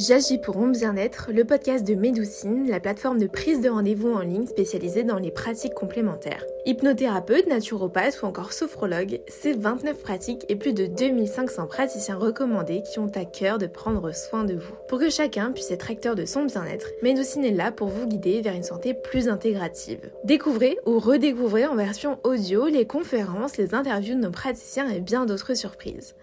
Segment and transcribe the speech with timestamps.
[0.00, 4.20] J'agis pour mon bien-être, le podcast de Médoucine, la plateforme de prise de rendez-vous en
[4.20, 6.42] ligne spécialisée dans les pratiques complémentaires.
[6.64, 12.98] Hypnothérapeute, naturopathe ou encore sophrologue, c'est 29 pratiques et plus de 2500 praticiens recommandés qui
[12.98, 14.72] ont à cœur de prendre soin de vous.
[14.88, 18.40] Pour que chacun puisse être acteur de son bien-être, Médoucine est là pour vous guider
[18.40, 20.10] vers une santé plus intégrative.
[20.24, 25.26] Découvrez ou redécouvrez en version audio les conférences, les interviews de nos praticiens et bien
[25.26, 26.14] d'autres surprises.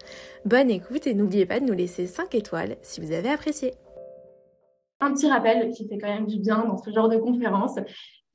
[0.45, 3.66] Bonne écoute et n'oubliez pas de nous laisser 5 étoiles si vous avez apprécié.
[4.99, 7.77] Un petit rappel qui fait quand même du bien dans ce genre de conférence,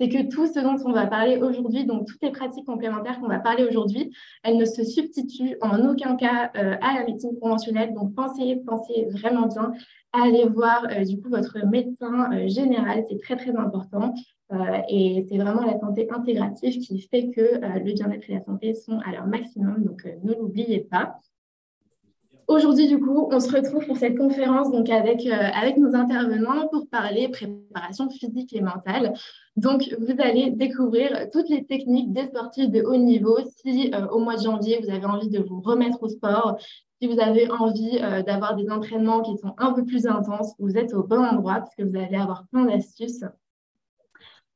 [0.03, 3.29] c'est que tout ce dont on va parler aujourd'hui, donc toutes les pratiques complémentaires qu'on
[3.29, 4.13] va parler aujourd'hui,
[4.43, 7.95] elles ne se substituent en aucun cas euh, à la médecine conventionnelle.
[7.95, 9.73] Donc pensez, pensez vraiment bien
[10.13, 14.15] à aller voir euh, du coup votre médecin euh, général, c'est très très important.
[14.89, 18.99] et c'est vraiment la santé intégrative qui fait que le bien-être et la santé sont
[19.07, 19.85] à leur maximum.
[19.85, 21.19] Donc ne l'oubliez pas.
[22.49, 26.69] Aujourd'hui, du coup, on se retrouve pour cette conférence donc avec, euh, avec nos intervenants
[26.69, 29.15] pour parler préparation physique et mentale.
[29.57, 33.39] Donc, vous allez découvrir toutes les techniques des sportifs de haut niveau.
[33.57, 36.57] Si euh, au mois de janvier, vous avez envie de vous remettre au sport,
[37.01, 40.77] si vous avez envie euh, d'avoir des entraînements qui sont un peu plus intenses, vous
[40.77, 43.25] êtes au bon endroit parce que vous allez avoir plein d'astuces.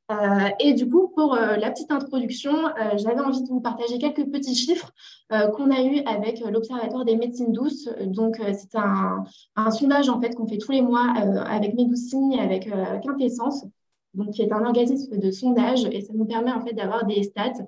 [0.09, 3.97] Euh, et du coup, pour euh, la petite introduction, euh, j'avais envie de vous partager
[3.97, 4.91] quelques petits chiffres
[5.29, 7.89] qu'on a eu avec l'Observatoire des médecines douces.
[8.05, 9.25] Donc, c'est un,
[9.71, 11.05] sondage en fait qu'on fait tous les mois
[11.45, 12.69] avec Médoucine et avec
[13.03, 13.65] Quintessence,
[14.13, 17.23] donc qui est un organisme de sondage et ça nous permet en fait d'avoir des
[17.23, 17.65] stats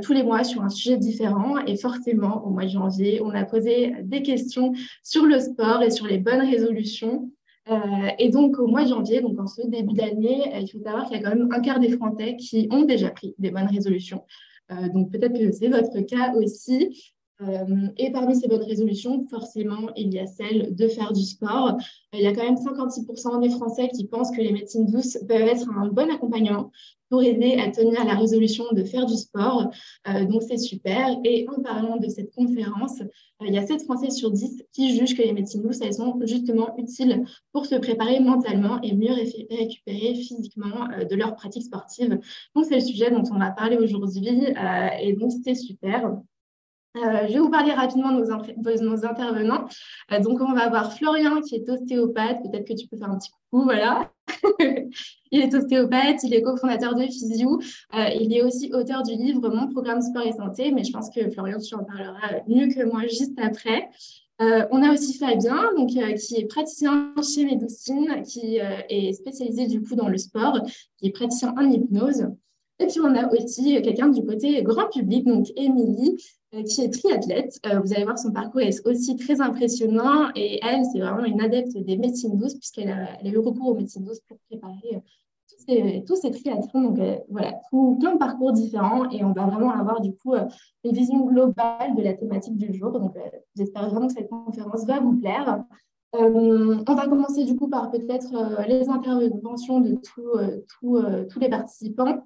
[0.00, 1.58] tous les mois sur un sujet différent.
[1.66, 5.90] Et forcément, au mois de janvier, on a posé des questions sur le sport et
[5.90, 7.30] sur les bonnes résolutions.
[7.70, 10.80] Euh, et donc, au mois de janvier, donc en ce début d'année, euh, il faut
[10.80, 13.50] savoir qu'il y a quand même un quart des Français qui ont déjà pris des
[13.50, 14.24] bonnes résolutions.
[14.70, 17.13] Euh, donc, peut-être que c'est votre cas aussi.
[17.98, 21.76] Et parmi ces bonnes résolutions, forcément, il y a celle de faire du sport.
[22.12, 25.48] il y a quand même 56% des Français qui pensent que les médecines douces peuvent
[25.48, 26.70] être un bon accompagnement
[27.14, 29.70] pour aider à tenir la résolution de faire du sport.
[30.08, 31.16] Euh, donc, c'est super.
[31.24, 34.96] Et en parlant de cette conférence, euh, il y a 7 Français sur 10 qui
[34.96, 39.12] jugent que les médecines douces, elles sont justement utiles pour se préparer mentalement et mieux
[39.12, 42.18] récupérer physiquement euh, de leur pratique sportive.
[42.56, 44.28] Donc, c'est le sujet dont on va parler aujourd'hui.
[45.00, 46.16] et donc, c'était super.
[46.94, 49.66] Je vais vous parler rapidement de nos, intervenants.
[50.22, 52.42] donc, on va avoir Florian qui est ostéopathe.
[52.42, 54.10] Peut-être que tu peux faire un petit coucou, voilà.
[55.30, 57.60] il est ostéopathe, il est cofondateur de Physio.
[57.94, 61.10] Euh, il est aussi auteur du livre Mon programme sport et santé, mais je pense
[61.10, 63.88] que Florian, tu en parleras mieux que moi juste après.
[64.40, 69.66] Euh, on a aussi Fabien, donc, euh, qui est praticien chez Médecine, qui est spécialisé
[69.66, 70.60] du coup dans le sport,
[70.98, 72.28] qui est praticien en hypnose.
[72.80, 76.90] Et puis, on a aussi quelqu'un du côté grand public, donc Émilie, euh, qui est
[76.90, 77.58] triathlète.
[77.66, 81.40] Euh, vous allez voir, son parcours est aussi très impressionnant et elle, c'est vraiment une
[81.40, 84.96] adepte des médecines douces puisqu'elle a, eu recours aux médecines douces pour préparer
[85.70, 86.90] euh, tous ces, triathlons.
[86.90, 86.98] Donc
[87.28, 90.34] voilà, tout, plein de parcours différents et on va vraiment avoir du coup
[90.84, 92.92] une vision globale de la thématique du jour.
[92.92, 93.14] Donc
[93.56, 95.64] j'espère vraiment que cette conférence va vous plaire.
[96.12, 102.24] on va commencer du coup par peut-être les interventions de tous les participants.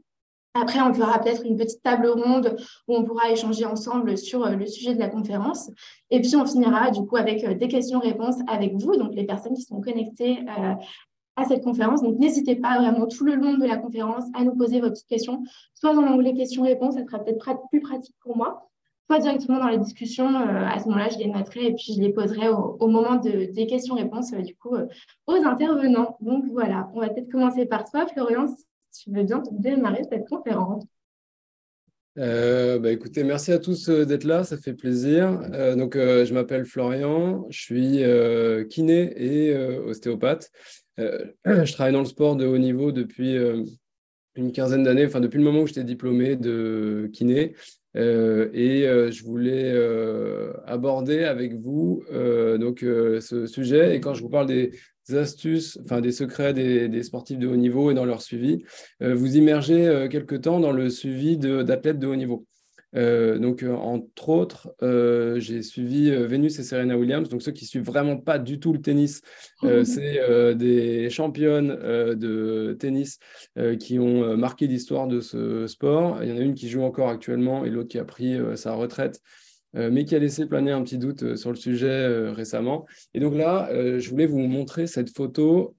[0.54, 2.56] Après, on fera peut-être une petite table ronde
[2.88, 5.70] où on pourra échanger ensemble sur euh, le sujet de la conférence.
[6.10, 9.54] Et puis, on finira du coup avec euh, des questions-réponses avec vous, donc les personnes
[9.54, 10.75] qui sont connectées euh,
[11.37, 12.03] à cette conférence.
[12.03, 15.06] Donc, n'hésitez pas vraiment tout le long de la conférence à nous poser vos petites
[15.06, 15.42] questions,
[15.75, 18.69] soit dans l'onglet questions-réponses, ça sera peut-être plus pratique pour moi,
[19.06, 20.34] soit directement dans les discussions.
[20.37, 24.32] à ce moment-là, je les noterai et puis je les poserai au, moment des questions-réponses,
[24.32, 24.75] du coup,
[25.26, 26.16] aux intervenants.
[26.20, 28.47] Donc, voilà, on va peut-être commencer par toi, Florian,
[29.03, 30.84] tu veux bien démarrer cette conférence?
[32.19, 35.41] Euh, bah, écoutez, merci à tous euh, d'être là, ça fait plaisir.
[35.53, 40.50] Euh, donc, je m'appelle Florian, je suis kiné et ostéopathe.
[40.98, 43.37] je travaille dans le sport de haut niveau depuis
[44.34, 47.54] une quinzaine d'années, enfin depuis le moment où j'étais diplômé de kiné.
[47.94, 49.72] et je voulais
[50.66, 53.94] aborder avec vous donc ce sujet.
[53.94, 54.72] Et quand je vous parle des,
[55.14, 58.62] astuces, enfin des secrets des, sportifs de haut niveau et dans leur suivi,
[59.02, 62.46] euh, vous immergez euh, quelque temps dans le suivi d'athlètes de, haut niveau.
[62.96, 64.75] Euh, donc, entre autres,
[65.38, 67.28] j'ai suivi Venus et Serena Williams.
[67.28, 69.20] Donc, ceux qui suivent vraiment pas du tout le tennis,
[69.62, 73.19] c'est des championnes de tennis
[73.78, 76.22] qui ont marqué l'histoire de ce sport.
[76.22, 78.72] Il y en a une qui joue encore actuellement et l'autre qui a pris sa
[78.72, 79.20] retraite
[79.75, 82.87] mais qui a laissé planer un petit doute euh, sur le sujet euh, récemment.
[83.15, 85.76] Et donc là, je voulais vous montrer cette photo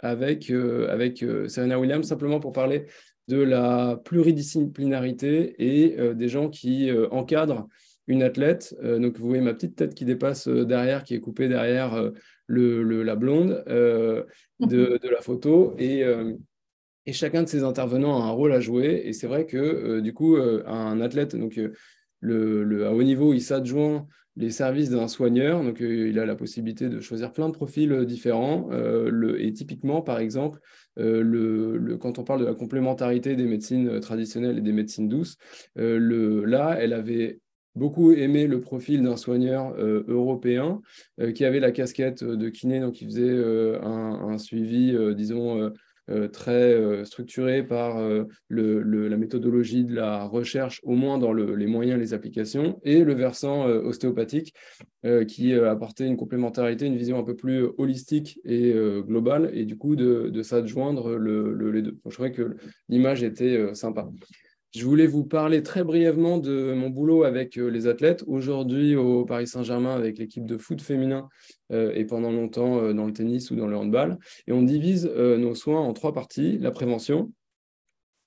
[0.00, 2.86] avec, avec Serena Williams, simplement pour parler
[3.28, 7.68] de la pluridisciplinarité et des gens qui encadrent
[8.08, 8.74] une athlète.
[8.82, 12.10] donc, vous voyez ma petite tête qui dépasse derrière, qui est coupée derrière
[12.46, 14.26] le, la blonde de,
[14.60, 15.74] de, la photo.
[15.78, 16.04] Et,
[17.06, 19.02] et chacun de ces intervenants a un rôle à jouer.
[19.04, 21.60] Et c'est vrai que, du coup, un athlète, donc
[22.24, 25.62] à haut niveau, il s'adjoint les services d'un soigneur.
[25.62, 28.68] Donc, euh, il a la possibilité de choisir plein de profils euh, différents.
[28.72, 30.60] Euh, et typiquement, par exemple,
[30.96, 35.38] le, quand on parle de la complémentarité des médecines traditionnelles et des médecines douces,
[35.74, 37.40] là, elle avait
[37.74, 40.82] beaucoup aimé le profil d'un soigneur européen
[41.34, 43.34] qui avait la casquette de kiné, donc il faisait
[43.82, 45.72] un, suivi, disons,
[46.32, 51.98] très euh, structuré par euh, la méthodologie de la recherche, au moins dans les moyens,
[51.98, 54.54] les applications, et le versant ostéopathique
[55.26, 58.72] qui apportait une complémentarité, une vision un peu plus holistique et
[59.06, 61.98] globale, et du coup de, s'adjoindre les deux.
[62.06, 62.56] je trouvais que
[62.88, 64.08] l'image était sympa.
[64.74, 68.24] Je voulais vous parler très brièvement de mon boulot avec euh, les athlètes.
[68.26, 71.28] Aujourd'hui, au Paris Saint-Germain, avec l'équipe de foot féminin
[71.72, 74.18] euh, et pendant longtemps euh, dans le tennis ou dans le handball.
[74.46, 76.56] Et on divise nos soins en trois parties.
[76.56, 77.30] La prévention,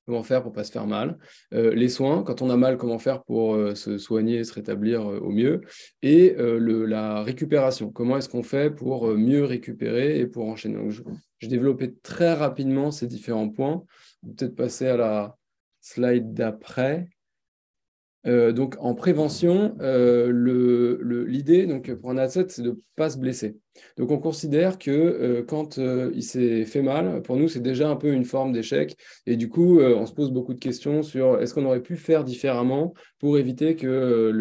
[0.05, 1.17] comment faire pour ne pas se faire mal.
[1.51, 5.61] les soins, quand on a mal, comment faire pour se soigner se rétablir au mieux.
[6.03, 10.77] Et la récupération, comment est-ce qu'on fait pour mieux récupérer et pour enchaîner.
[10.91, 11.01] Je,
[11.39, 13.83] je développais très rapidement ces différents points.
[14.23, 15.37] Peut-être passer à la,
[15.85, 17.07] slide d'après.
[18.25, 20.31] Euh, donc en prévention, euh,
[21.27, 21.67] l'idée
[22.01, 23.59] pour un athlète, c'est de ne pas se blesser.
[23.97, 27.95] Donc on considère que euh, quand il s'est fait mal, pour nous, c'est déjà un
[27.95, 28.95] peu une forme d'échec.
[29.25, 32.23] Et du coup, on se pose beaucoup de questions sur est-ce qu'on aurait pu faire
[32.23, 34.31] différemment pour éviter que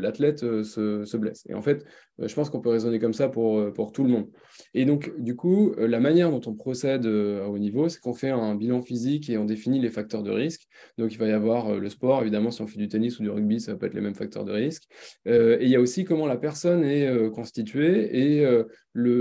[0.00, 1.44] l'athlète se, se, blesse?
[1.48, 1.84] Et en fait,
[2.18, 4.28] je pense qu'on peut raisonner comme ça pour, pour tout le monde.
[4.74, 8.30] Et donc, du coup, la manière dont on procède à haut niveau, c'est qu'on fait
[8.30, 10.62] un bilan physique et on définit les facteurs de risque.
[10.98, 13.30] Donc, il va y avoir le sport, évidemment, si on fait du tennis ou du
[13.30, 14.84] rugby, ça va pas être les mêmes facteurs de risque.
[15.26, 18.46] et il y a aussi comment la personne est constituée et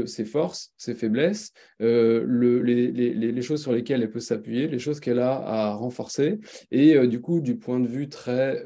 [0.05, 5.19] ses forces, ses faiblesses, le, les, choses sur lesquelles elle peut s'appuyer, les choses qu'elle
[5.19, 6.39] a à renforcer.
[6.71, 8.63] Et du coup, du point de vue très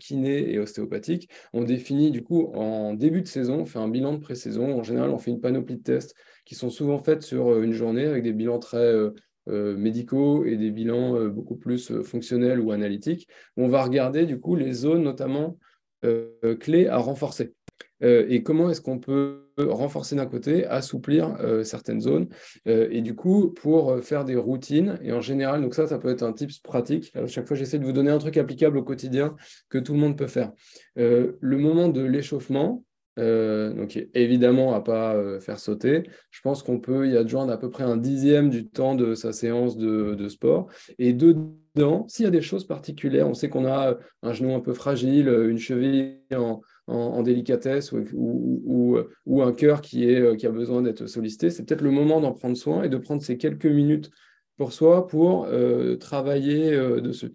[0.00, 4.14] kiné et ostéopathique, on définit du coup en début de saison, on fait un bilan
[4.14, 4.78] de pré-saison.
[4.78, 6.14] En général, on fait une panoplie de tests
[6.44, 8.94] qui sont souvent faites sur une journée avec des bilans très
[9.48, 13.28] euh, médicaux et des bilans euh, beaucoup plus euh, fonctionnels ou analytiques.
[13.56, 15.58] On va regarder du coup les zones notamment
[16.60, 17.52] clés à renforcer.
[18.00, 22.28] Et comment est-ce qu'on peut renforcer d'un côté, assouplir certaines zones.
[22.66, 26.22] et du coup, pour faire des routines, et en général, donc ça, ça peut être
[26.22, 27.10] un tips pratique.
[27.14, 29.34] À chaque fois, j'essaie de vous donner un truc applicable au quotidien
[29.70, 30.52] que tout le monde peut faire.
[30.96, 32.84] le moment de l'échauffement,
[33.18, 36.02] euh, donc évidemment à pas euh, faire sauter.
[36.30, 39.32] Je pense qu'on peut y adjoindre à peu près un dixième du temps de sa
[39.32, 40.66] séance de, sport.
[40.98, 44.60] Et dedans, s'il y a des choses particulières, on sait qu'on a un genou un
[44.60, 46.60] peu fragile, une cheville en,
[47.22, 51.90] délicatesse ou, ou, un cœur qui, est, qui a besoin d'être sollicité, c'est peut-être le
[51.90, 54.10] moment d'en prendre soin et de prendre ces quelques minutes
[54.56, 57.34] pour soi pour euh, travailler dessus.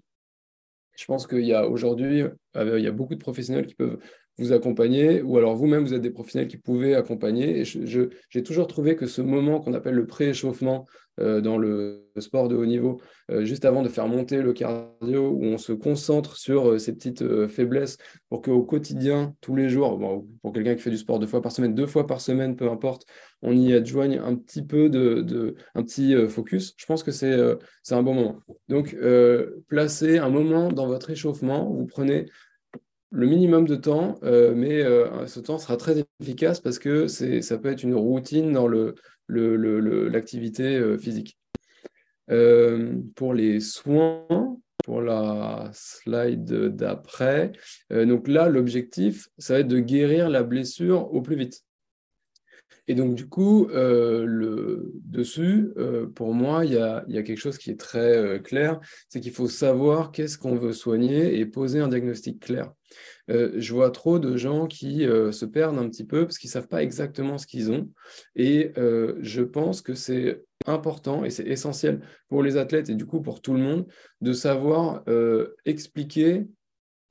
[0.96, 2.24] Je pense qu'il y a aujourd'hui,
[2.56, 3.98] il y a beaucoup de professionnels qui peuvent
[4.42, 7.62] vous accompagner, ou alors vous-même, vous êtes des professionnels qui pouvaient accompagner.
[7.62, 10.88] Et j'ai toujours trouvé que ce moment qu'on appelle le pré-échauffement
[11.20, 15.30] euh, dans le sport de haut niveau, euh, juste avant de faire monter le cardio,
[15.30, 17.98] où on se concentre sur euh, ces petites faiblesses
[18.30, 20.00] pour qu'au quotidien, tous les jours,
[20.42, 22.70] pour quelqu'un qui fait du sport deux fois par semaine, deux fois par semaine, peu
[22.70, 23.06] importe,
[23.42, 26.74] on y adjoigne un petit peu de, de un petit focus.
[26.78, 27.36] Je pense que c'est
[27.92, 28.40] un bon moment.
[28.70, 28.96] Donc,
[29.68, 32.26] placez un moment dans votre échauffement, vous prenez
[33.12, 37.58] le minimum de temps, euh, mais euh, ce temps sera très efficace parce que ça
[37.58, 38.68] peut être une routine dans
[39.28, 41.38] l'activité euh, physique.
[43.16, 47.52] pour les soins, pour la slide d'après,
[47.92, 51.62] donc là, l'objectif, ça va être de guérir la blessure au plus vite.
[52.88, 55.70] Et donc, du coup, le, dessus,
[56.16, 60.12] pour moi, il y, a, quelque chose qui est très clair, c'est qu'il faut savoir
[60.12, 62.74] qu'est-ce qu'on veut soigner et poser un diagnostic clair.
[63.30, 66.50] Euh, je vois trop de gens qui euh, se perdent un petit peu parce qu'ils
[66.50, 67.90] ne savent pas exactement ce qu'ils ont.
[68.36, 73.06] Et euh, je pense que c'est important et c'est essentiel pour les athlètes et du
[73.06, 73.88] coup pour tout le monde
[74.22, 75.04] de savoir
[75.66, 76.46] expliquer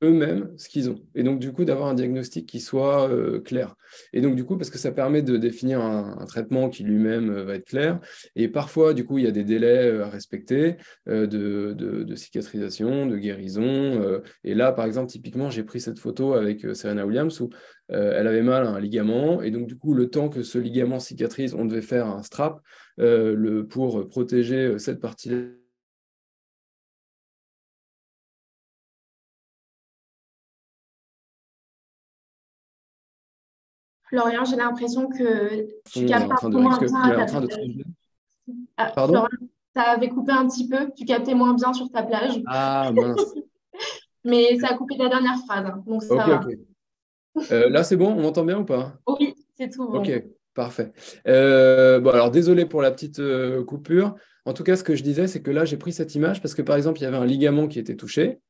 [0.03, 1.01] eux-mêmes ce qu'ils ont.
[1.15, 3.75] Et donc, du coup, d'avoir un diagnostic qui soit euh, clair.
[4.13, 7.45] Et donc, du coup, parce que ça permet de définir un, traitement qui lui-même euh,
[7.45, 8.01] va être clair.
[8.37, 10.77] Et parfois, du coup, il y a des délais euh, à respecter
[11.07, 14.21] de, cicatrisation, de guérison.
[14.45, 17.51] et là, par exemple, typiquement, j'ai pris cette photo avec Serena Williams où
[17.89, 19.43] elle avait mal à un ligament.
[19.43, 22.61] Et donc, du coup, le temps que ce ligament cicatrise, on devait faire un strap
[22.99, 25.31] le, pour protéger cette partie
[34.11, 37.27] Florian, j'ai l'impression que tu captes un peu moins bien.
[38.77, 39.25] Ah, Pardon?
[39.75, 42.43] Ça avait coupé un petit peu, tu captais moins bien sur ta plage.
[42.47, 43.35] Ah mince.
[44.25, 46.41] Mais ça a coupé ta dernière phrase, hein, donc ça va.
[47.53, 48.95] Euh, là, c'est bon, on m'entend bien ou pas?
[49.07, 50.01] Oui, c'est tout bon.
[50.01, 50.11] Ok,
[50.55, 50.93] parfait.
[51.29, 54.17] Euh, bon, alors désolé pour la petite euh, coupure.
[54.45, 56.55] En tout cas, ce que je disais, c'est que là, j'ai pris cette image parce
[56.55, 58.41] que, par exemple, il y avait un ligament qui était touché.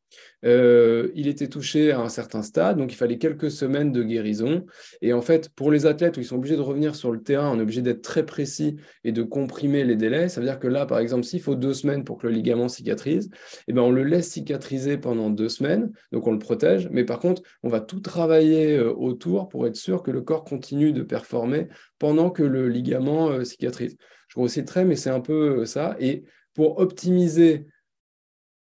[0.45, 4.65] Euh, il était touché à un certain stade, donc il fallait quelques semaines de guérison.
[5.03, 7.51] Et en fait, pour les athlètes où ils sont obligés de revenir sur le terrain,
[7.51, 10.29] on est obligé d'être très précis et de comprimer les délais.
[10.29, 12.69] Ça veut dire que là, par exemple, s'il faut deux semaines pour que le ligament
[12.69, 13.31] cicatrise,
[13.69, 16.89] eh ben, on le laisse cicatriser pendant deux semaines, donc on le protège.
[16.91, 20.45] Mais par contre, on va tout travailler euh, autour pour être sûr que le corps
[20.45, 23.97] continue de performer pendant que le ligament euh, cicatrise.
[24.29, 25.97] Je grossis très, mais c'est un peu ça.
[25.99, 26.25] Et
[26.55, 27.67] pour optimiser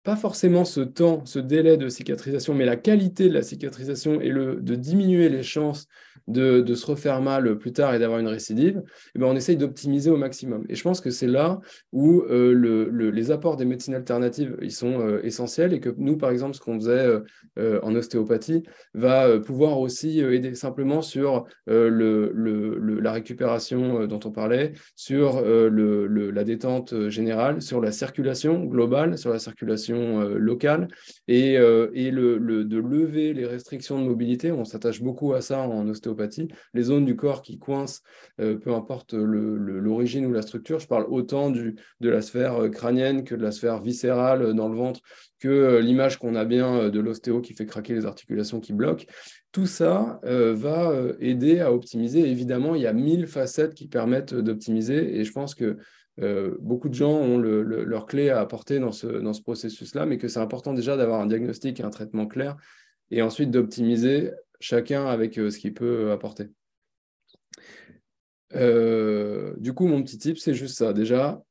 [0.09, 4.31] pas forcément ce temps, ce délai de cicatrisation, mais la qualité de la cicatrisation et
[4.31, 5.87] le, de diminuer les chances
[6.29, 8.83] de, se refaire mal plus tard et d'avoir une récidive,
[9.15, 10.65] eh ben on essaye d'optimiser au maximum.
[10.69, 11.61] Et je pense que c'est là
[11.93, 16.17] où euh, le, les apports des médecines alternatives ils sont euh, essentiels et que nous,
[16.17, 17.21] par exemple, ce qu'on faisait
[17.59, 18.63] euh, en ostéopathie
[18.95, 27.63] va pouvoir aussi aider simplement sur la récupération dont on parlait, sur la détente générale,
[27.63, 30.89] sur la circulation globale, sur la circulation locale
[31.27, 34.53] et, et le, de lever les restrictions de mobilité.
[34.53, 38.03] On s'attache beaucoup à ça en ostéopathie les zones du corps qui coincent,
[38.41, 42.69] euh, peu importe l'origine ou la structure, je parle autant du, de la sphère euh,
[42.69, 45.01] crânienne que de la sphère viscérale euh, dans le ventre,
[45.41, 49.05] que l'image qu'on a bien de l'ostéo qui fait craquer les articulations qui bloquent.
[49.53, 52.29] Tout ça va aider à optimiser.
[52.29, 55.79] Évidemment, il y a mille facettes qui permettent d'optimiser et je pense que
[56.61, 60.75] beaucoup de gens ont leur clé à apporter dans ce, processus-là, mais que c'est important
[60.75, 62.57] déjà d'avoir un diagnostic et un traitement clair,
[63.11, 66.49] et ensuite d'optimiser chacun avec euh, ce qu'il peut apporter.
[68.55, 70.93] Euh, du coup, mon petit tip, c'est juste ça.
[70.93, 71.43] Déjà,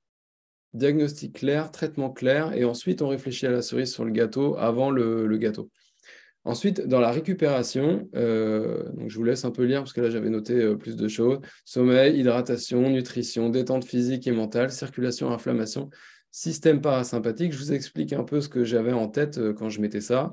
[0.73, 4.91] diagnostic clair, traitement clair, et ensuite on réfléchit à la cerise sur le gâteau avant
[4.91, 5.69] le, gâteau.
[6.47, 10.29] Ensuite, dans la récupération, euh, je vous laisse un peu lire parce que là j'avais
[10.29, 11.39] noté plus de choses.
[11.65, 15.89] Sommeil, hydratation, nutrition, détente physique et mentale, circulation, inflammation,
[16.31, 17.51] système parasympathique.
[17.51, 20.31] Je vous explique un peu ce que j'avais en tête quand je mettais ça.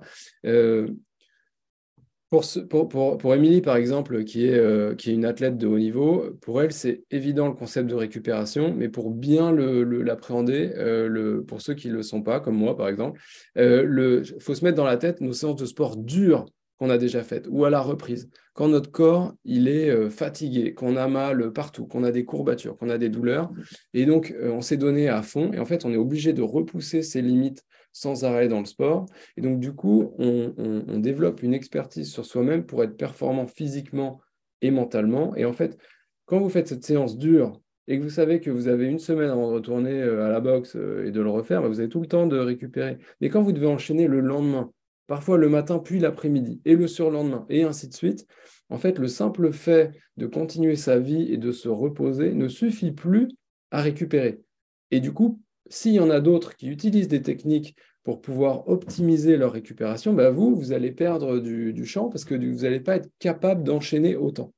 [2.68, 2.88] Pour,
[3.18, 6.60] pour, Émilie, par exemple, qui est, euh, qui est une athlète de haut niveau, pour
[6.60, 11.88] elle, c'est évident le concept de récupération, mais pour bien l'appréhender, euh, pour ceux qui
[11.88, 13.20] ne le sont pas, comme moi, par exemple,
[13.56, 16.46] il euh, faut se mettre dans la tête nos séances de sport dures
[16.78, 20.96] qu'on a déjà faites, ou à la reprise, quand notre corps il est fatigué, qu'on
[20.96, 23.52] a mal partout, qu'on a des courbatures, qu'on a des douleurs,
[23.92, 27.02] et donc on s'est donné à fond, et en fait on est obligé de repousser
[27.02, 27.64] ses limites
[27.94, 29.06] sans arrêt dans le sport.
[29.38, 34.20] Et donc, du coup, on, développe une expertise sur soi-même pour être performant physiquement
[34.60, 35.34] et mentalement.
[35.36, 35.78] Et en fait,
[36.26, 39.30] quand vous faites cette séance dure et que vous savez que vous avez une semaine
[39.30, 41.88] avant de retourner euh, à la boxe euh, et de le refaire, bah, vous avez
[41.88, 42.98] tout le temps de récupérer.
[43.20, 44.72] Mais quand vous devez enchaîner le lendemain,
[45.06, 48.26] parfois le matin puis l'après-midi et le surlendemain et ainsi de suite,
[48.70, 52.92] en fait, le simple fait de continuer sa vie et de se reposer ne suffit
[52.92, 53.28] plus
[53.70, 54.40] à récupérer.
[54.90, 55.40] Et du coup,
[55.74, 60.30] s'il y en a d'autres qui utilisent des techniques pour pouvoir optimiser leur récupération, bah
[60.30, 64.54] vous, vous allez perdre du, champ parce que vous n'allez pas être capable d'enchaîner autant.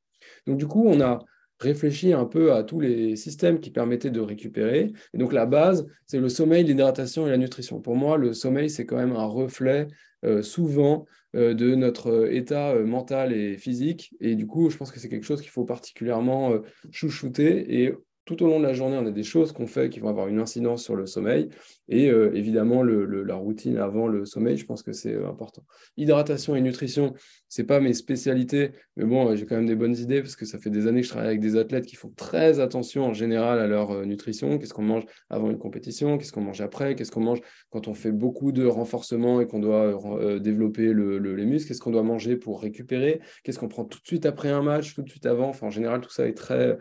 [0.46, 1.20] Donc du coup, on a
[1.58, 4.92] réfléchi un peu à tous les systèmes qui permettaient de récupérer.
[5.14, 7.80] Et donc la base, c'est le sommeil, l'hydratation et la nutrition.
[7.80, 9.88] Pour moi, le sommeil, c'est quand même un reflet
[10.24, 14.14] euh, souvent euh, de notre état euh, mental et physique.
[14.20, 16.52] Et du coup, je pense que c'est quelque chose qu'il faut particulièrement
[16.90, 17.94] chouchouter et
[18.26, 20.26] tout au long de la journée, on a des choses qu'on fait qui vont avoir
[20.26, 21.48] une incidence sur le sommeil.
[21.88, 25.64] Et euh, évidemment, la routine avant le sommeil, je pense que c'est euh, important.
[25.96, 27.14] Hydratation et nutrition,
[27.48, 30.44] ce n'est pas mes spécialités, mais bon, j'ai quand même des bonnes idées parce que
[30.44, 33.14] ça fait des années que je travaille avec des athlètes qui font très attention en
[33.14, 34.58] général à leur euh, nutrition.
[34.58, 36.18] Qu'est-ce qu'on mange avant une compétition?
[36.18, 36.96] Qu'est-ce qu'on mange après?
[36.96, 37.40] Qu'est-ce qu'on mange
[37.70, 41.68] quand on fait beaucoup de renforcement et qu'on doit développer les muscles?
[41.68, 43.20] Qu'est-ce qu'on doit manger pour récupérer?
[43.44, 45.48] Qu'est-ce qu'on prend tout de suite après un match, tout de suite avant?
[45.48, 46.76] Enfin, en général, tout ça est très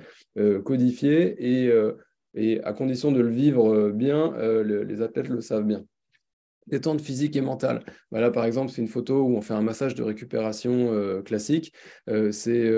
[0.64, 1.94] codifié euh,
[2.34, 5.86] et, à condition de le vivre euh, bien, euh, les athlètes le savent bien.
[6.68, 7.84] Détente physique et mentale.
[8.12, 11.72] Bah là, par exemple, c'est une photo où on fait un massage de récupération classique.
[12.32, 12.72] c'est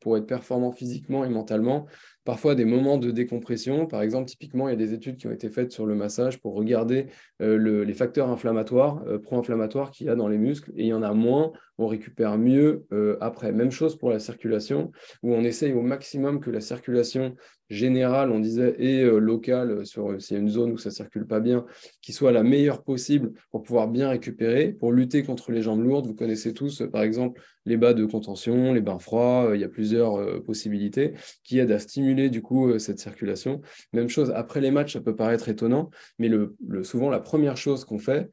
[0.00, 1.86] pour être performant physiquement et mentalement
[2.24, 3.86] parfois des moments de décompression.
[3.86, 6.40] Par exemple, typiquement, il y a des études qui ont été faites sur le massage
[6.40, 7.06] pour regarder
[7.40, 10.94] euh, les facteurs inflammatoires, euh, pro-inflammatoires qu'il y a dans les muscles, et il y
[10.94, 13.52] en a moins, on récupère mieux euh, après.
[13.52, 17.34] Même chose pour la circulation, où on essaye au maximum que la circulation
[17.70, 21.40] générale, on disait, et locale, sur s'il y a une zone où ça circule pas
[21.40, 21.64] bien,
[22.00, 26.06] qui soit la meilleure possible pour pouvoir bien récupérer, pour lutter contre les jambes lourdes.
[26.06, 29.68] Vous connaissez tous, par exemple, les bas de contention, les bains froids, il y a
[29.68, 31.12] plusieurs possibilités
[31.44, 33.62] qui aident à stimuler du coup cette circulation.
[33.92, 37.84] Même chose, après les matchs, ça peut paraître étonnant, mais le, souvent la première chose
[37.84, 38.28] qu'on fait,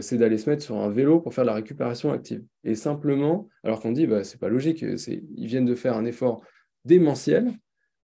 [0.00, 2.42] c'est d'aller se mettre sur un vélo pour faire la récupération active.
[2.62, 6.42] Et simplement, alors qu'on dit, bah, c'est pas logique, ils viennent de faire un effort
[6.84, 7.52] démentiel,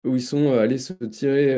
[0.05, 1.57] où ils sont allés se tirer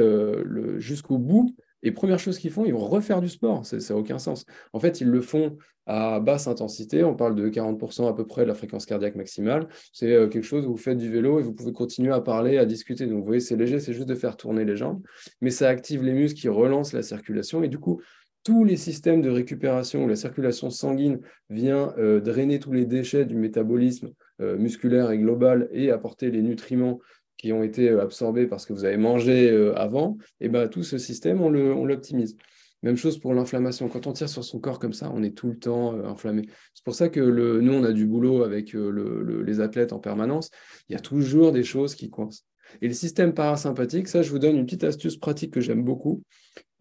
[0.78, 3.64] jusqu'au bout, et première chose qu'ils font, ils vont refaire du sport.
[3.66, 4.46] Ça n'a aucun sens.
[4.72, 7.04] En fait, ils le font à basse intensité.
[7.04, 9.68] On parle de 40% à peu près de la fréquence cardiaque maximale.
[9.92, 12.56] C'est euh, quelque chose où vous faites du vélo et vous pouvez continuer à parler,
[12.56, 13.06] à discuter.
[13.06, 15.02] Donc, vous voyez, c'est léger, c'est juste de faire tourner les jambes.
[15.42, 17.62] Mais ça active les muscles qui relancent la circulation.
[17.62, 18.00] Et du coup,
[18.44, 21.20] tous les systèmes de récupération où la circulation sanguine
[21.50, 24.10] vient euh, drainer tous les déchets du métabolisme
[24.40, 26.98] euh, musculaire et global et apporter les nutriments
[27.36, 30.82] qui ont été euh, absorbés parce que vous avez mangé euh, avant, et ben, tout
[30.82, 32.36] ce système, on l'optimise.
[32.82, 33.88] Même chose pour l'inflammation.
[33.88, 36.42] Quand on tire sur son corps comme ça, on est tout le temps euh, inflammé.
[36.74, 40.50] C'est pour ça que le, nous, on a du boulot avec les athlètes en permanence.
[40.88, 42.44] Il y a toujours des choses qui coincent.
[42.82, 46.22] Et le système parasympathique, ça, je vous donne une petite astuce pratique que j'aime beaucoup.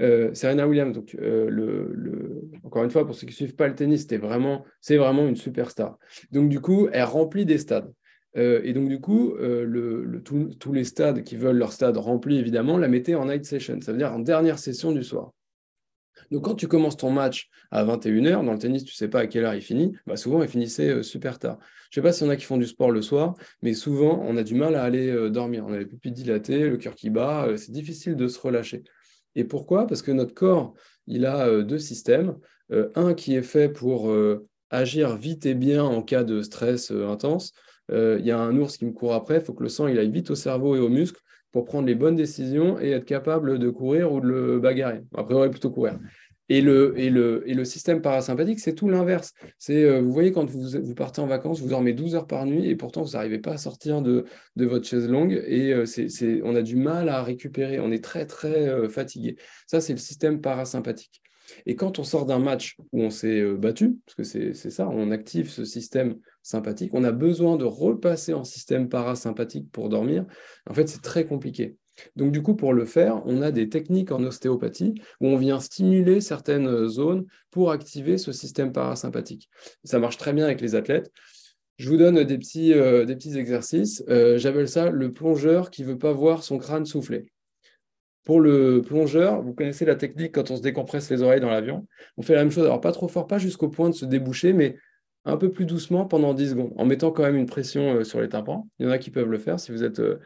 [0.01, 3.75] Euh, Serena Williams, donc, le, encore une fois, pour ceux qui ne suivent pas le
[3.75, 5.97] tennis, c'est vraiment, vraiment une superstar.
[6.31, 7.91] Donc, du coup, elle remplit des stades.
[8.35, 12.77] Euh, et donc, du coup, euh, tous les stades qui veulent leur stade rempli, évidemment,
[12.77, 15.31] la mettaient en night session, ça veut dire en dernière session du soir.
[16.31, 19.21] Donc, quand tu commences ton match à 21h, dans le tennis, tu ne sais pas
[19.21, 21.59] à quelle heure il finit, bah souvent, il finissait euh, super tard.
[21.91, 23.73] Je ne sais pas s'il y en a qui font du sport le soir, mais
[23.73, 25.65] souvent, on a du mal à aller dormir.
[25.67, 28.83] On a les pupilles dilatées, le cœur qui bat, c'est difficile de se relâcher.
[29.35, 29.85] Et pourquoi?
[29.85, 30.73] Parce que notre corps,
[31.05, 32.35] il a deux systèmes.
[32.95, 34.11] un qui est fait pour
[34.71, 37.53] agir vite et bien en cas de stress intense,
[37.89, 39.99] il y a un ours qui me court après, il faut que le sang il
[39.99, 41.19] aille vite au cerveau et aux muscles
[41.51, 45.01] pour prendre les bonnes décisions et être capable de courir ou de le bagarrer.
[45.15, 45.99] Après, on va plutôt courir.
[46.49, 49.33] Et le, système parasympathique, c'est tout l'inverse.
[49.57, 52.67] C'est, euh, vous voyez, quand vous, partez en vacances, vous dormez 12 heures par nuit
[52.67, 54.25] et pourtant, vous n'arrivez pas à sortir de,
[54.55, 55.85] votre chaise longue et euh,
[56.43, 57.79] on a du mal à récupérer.
[57.79, 59.37] On est très, très fatigué.
[59.67, 61.21] Ça, c'est le système parasympathique.
[61.65, 64.87] Et quand on sort d'un match où on s'est battu, parce que c'est, c'est ça,
[64.89, 66.91] on active ce système sympathique.
[66.93, 70.25] On a besoin de repasser en système parasympathique pour dormir.
[70.69, 71.77] En fait, c'est très compliqué.
[72.15, 75.59] Donc, du coup, pour le faire, on a des techniques en ostéopathie où on vient
[75.59, 79.49] stimuler certaines zones pour activer ce système parasympathique.
[79.83, 81.11] Ça marche très bien avec les athlètes.
[81.77, 84.03] Je vous donne des petits, euh, exercices.
[84.09, 87.31] Euh, j'appelle ça le plongeur qui ne veut pas voir son crâne souffler.
[88.23, 91.87] Pour le plongeur, vous connaissez la technique quand on se décompresse les oreilles dans l'avion.
[92.15, 94.53] On fait la même chose, alors pas trop fort, pas jusqu'au point de se déboucher,
[94.53, 94.77] mais
[95.25, 98.21] un peu plus doucement pendant 10 secondes, en mettant quand même une pression euh, sur
[98.21, 98.67] les tympans.
[98.79, 99.99] Il y en a qui peuvent le faire si vous êtes...
[99.99, 100.19] Euh,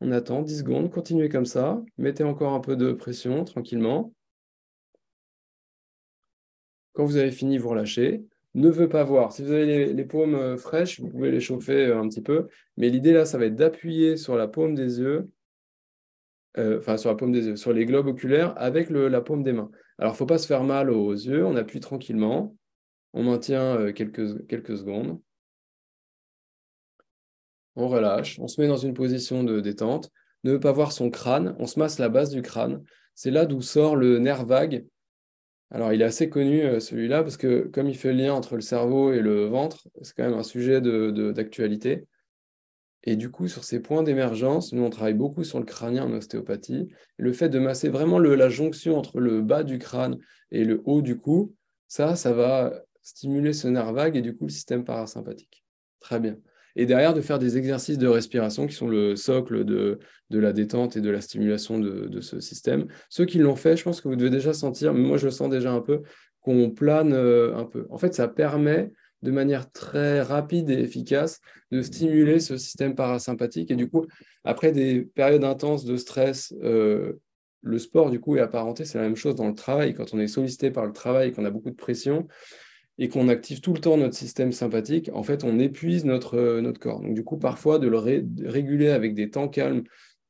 [0.00, 4.12] on attend 10 secondes, continuez comme ça, mettez encore un peu de pression tranquillement.
[6.92, 8.24] Quand vous avez fini, vous relâchez.
[8.54, 9.32] Ne veut pas voir.
[9.32, 12.48] Si vous avez les, paumes euh, fraîches, vous pouvez les chauffer un petit peu.
[12.76, 15.30] Mais l'idée là, ça va être d'appuyer sur la paume des yeux,
[16.56, 19.70] enfin sur la paume des yeux, sur les globes oculaires avec la paume des mains.
[19.98, 22.56] Alors, il ne faut pas se faire mal aux yeux, on appuie tranquillement.
[23.12, 25.20] On maintient euh, quelques, quelques secondes.
[27.76, 28.38] On relâche.
[28.40, 30.10] On se met dans une position de détente.
[30.44, 31.56] Ne pas voir son crâne.
[31.58, 32.82] On se masse la base du crâne.
[33.14, 34.86] C'est là d'où sort le nerf vague.
[35.70, 38.54] Alors, il est assez connu, euh, celui-là, parce que comme il fait le lien entre
[38.54, 42.06] le cerveau et le ventre, c'est quand même un sujet d'actualité.
[43.04, 46.12] Et du coup, sur ces points d'émergence, nous, on travaille beaucoup sur le crânien en
[46.12, 46.88] ostéopathie.
[47.16, 50.18] le fait de masser vraiment la jonction entre le bas du crâne
[50.50, 51.54] et le haut du cou,
[51.86, 55.64] ça, ça va stimuler ce nerf vague et du coup le système parasympathique.
[56.00, 56.36] Très bien.
[56.76, 59.98] Et derrière, de faire des exercices de respiration qui sont le socle de,
[60.30, 62.86] la détente et de la stimulation de, ce système.
[63.08, 65.30] Ceux qui l'ont fait, je pense que vous devez déjà sentir, mais moi je le
[65.32, 66.02] sens déjà un peu,
[66.40, 67.86] qu'on plane euh, un peu.
[67.90, 68.92] En fait, ça permet
[69.22, 71.40] de manière très rapide et efficace
[71.72, 73.70] de stimuler ce système parasympathique.
[73.72, 74.06] Et du coup,
[74.44, 77.14] après des périodes intenses de stress, euh,
[77.62, 79.94] le sport, du coup, est apparenté, c'est la même chose dans le travail.
[79.94, 82.28] Quand on est sollicité par le travail, qu'on a beaucoup de pression
[82.98, 86.60] et qu'on active tout le temps notre système sympathique, en fait, on épuise notre, euh,
[86.60, 87.00] notre corps.
[87.00, 89.84] Donc, du coup, parfois, de le réguler avec des temps calmes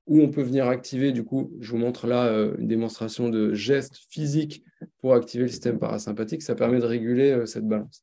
[0.08, 3.52] où on peut venir activer, du coup, je vous montre là euh, une démonstration de
[3.52, 4.64] gestes physiques
[5.00, 8.02] pour activer le système parasympathique, ça permet de réguler euh, cette balance.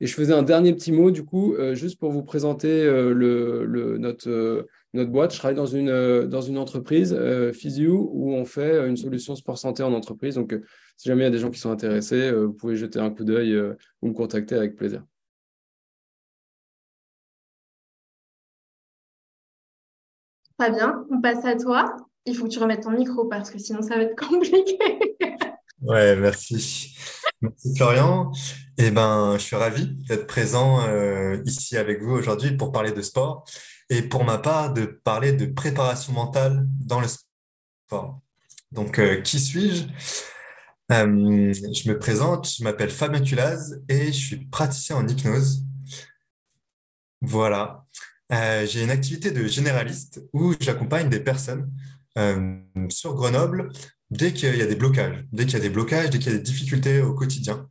[0.00, 2.84] Et je faisais un dernier petit mot, du coup, euh, juste pour vous présenter
[4.94, 5.32] notre boîte.
[5.32, 7.16] Je travaille dans une, dans une entreprise,
[7.52, 10.34] Physio, où on fait une solution sport santé en entreprise.
[10.34, 10.58] Donc,
[10.96, 13.24] si jamais il y a des gens qui sont intéressés, vous pouvez jeter un coup
[13.24, 13.56] d'œil
[14.00, 15.04] ou me contacter avec plaisir.
[20.70, 21.96] Bien, on passe à toi.
[22.24, 24.78] Il faut que tu remettes ton micro parce que sinon ça va être compliqué.
[25.82, 26.96] ouais, merci.
[27.40, 28.32] Merci Florian.
[28.78, 33.02] Eh ben, je suis ravi d'être présent euh, ici avec vous aujourd'hui pour parler de
[33.02, 33.44] sport
[33.90, 38.20] et pour ma part de parler de préparation mentale dans le sport.
[38.70, 39.84] Donc, euh, qui suis-je?
[40.92, 45.64] Euh, Je me présente, je m'appelle Fabien Tulaz et je suis praticien en hypnose.
[47.20, 47.84] Voilà.
[48.30, 51.70] J'ai une activité de généraliste où j'accompagne des personnes
[52.88, 53.70] sur Grenoble
[54.12, 56.34] dès qu'il y a des blocages, dès qu'il y a des blocages, dès qu'il y
[56.34, 57.68] a des difficultés au quotidien.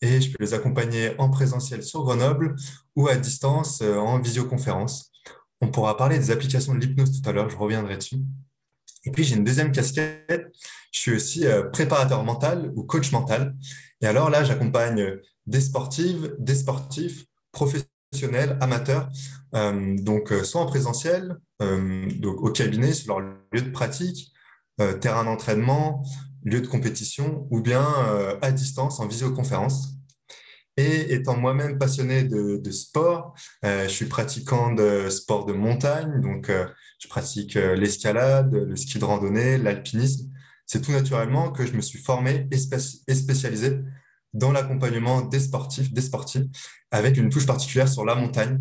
[0.00, 2.56] Et je peux les accompagner en présentiel sur Grenoble
[2.96, 5.12] ou à distance euh, en visioconférence.
[5.60, 8.18] On pourra parler des applications de l'hypnose tout à l'heure, je reviendrai dessus.
[9.04, 10.52] Et puis j'ai une deuxième casquette,
[10.92, 13.56] je suis aussi euh, préparateur mental ou coach mental.
[14.00, 17.88] Et alors là, j'accompagne des sportives, des sportifs, professionnels,
[18.60, 19.08] amateurs,
[19.54, 24.32] euh, donc soit en présentiel, donc au cabinet, sur leur lieu de pratique,
[24.80, 26.02] euh, terrain d'entraînement,
[26.44, 29.90] lieu de compétition ou bien euh, à distance en visioconférence.
[30.78, 33.34] Et étant moi-même passionné de, sport,
[33.66, 36.50] euh, je suis pratiquant de sport de montagne, donc
[36.98, 40.30] je pratique l'escalade, le ski de randonnée, l'alpinisme.
[40.64, 42.56] C'est tout naturellement que je me suis formé et,
[43.14, 43.80] spécialisé
[44.32, 46.44] dans l'accompagnement des sportifs, des sportifs,
[46.90, 48.60] avec une touche particulière sur la montagne.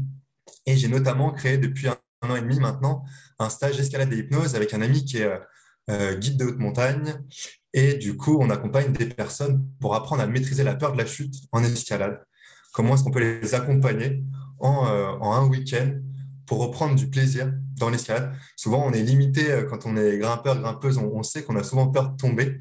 [0.65, 3.03] Et j'ai notamment créé depuis un, an et demi maintenant
[3.39, 5.31] un stage d'escalade et hypnose avec un ami qui est
[5.89, 7.15] euh, guide de haute montagne.
[7.73, 11.05] Et du coup, on accompagne des personnes pour apprendre à maîtriser la peur de la
[11.05, 12.21] chute en escalade.
[12.73, 14.23] Comment est-ce qu'on peut les accompagner
[14.59, 15.93] en, euh, un week-end
[16.45, 18.33] pour reprendre du plaisir dans l'escalade?
[18.55, 21.87] Souvent, on est limité euh, quand on est grimpeur, grimpeuse, on, sait qu'on a souvent
[21.87, 22.59] peur de tomber.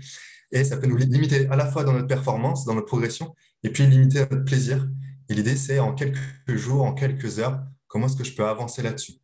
[0.52, 3.70] Et ça peut nous limiter à la fois dans notre performance, dans notre progression, et
[3.70, 4.88] puis limiter notre plaisir.
[5.28, 8.82] Et l'idée, c'est en quelques jours, en quelques heures, comment est-ce que je peux avancer
[8.82, 9.14] là-dessus.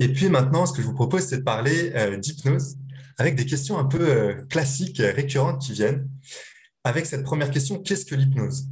[0.00, 2.76] Et puis maintenant, ce que je vous propose, c'est de parler euh, d'hypnose
[3.18, 6.08] avec des questions un peu euh, classiques, récurrentes qui viennent.
[6.84, 8.68] Avec cette première question, qu'est-ce que l'hypnose?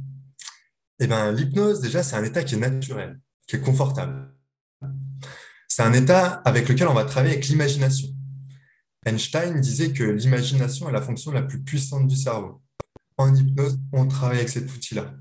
[0.99, 4.33] Eh bien, l'hypnose, déjà, c'est un état qui est naturel, qui est confortable.
[5.67, 8.07] C'est un état avec lequel on va travailler avec l'imagination.
[9.07, 12.61] Einstein disait que l'imagination est la fonction la plus puissante du cerveau.
[13.17, 15.13] En hypnose, on travaille avec cet outil-là.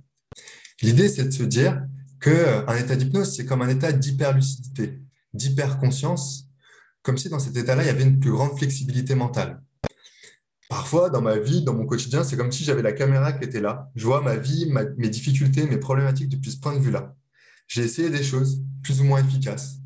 [0.82, 1.82] L'idée, c'est de se dire
[2.20, 5.00] qu'un euh, état d'hypnose, c'est comme un état d'hyperlucidité
[5.32, 6.48] d'hyperconscience,
[7.02, 9.62] comme si dans cet état-là, il y avait une plus grande flexibilité mentale.
[10.68, 13.60] Parfois, dans ma vie, dans mon quotidien, c'est comme si j'avais la caméra qui était
[13.60, 13.90] là.
[13.94, 17.14] Je vois ma vie, mes difficultés, mes problématiques depuis ce point de vue-là.
[17.68, 19.76] J'ai essayé des choses plus ou moins efficaces.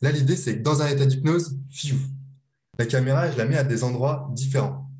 [0.00, 1.96] Là, l'idée, c'est que dans un état d'hypnose, fiou,
[2.78, 4.90] la caméra, je la mets à des endroits différents,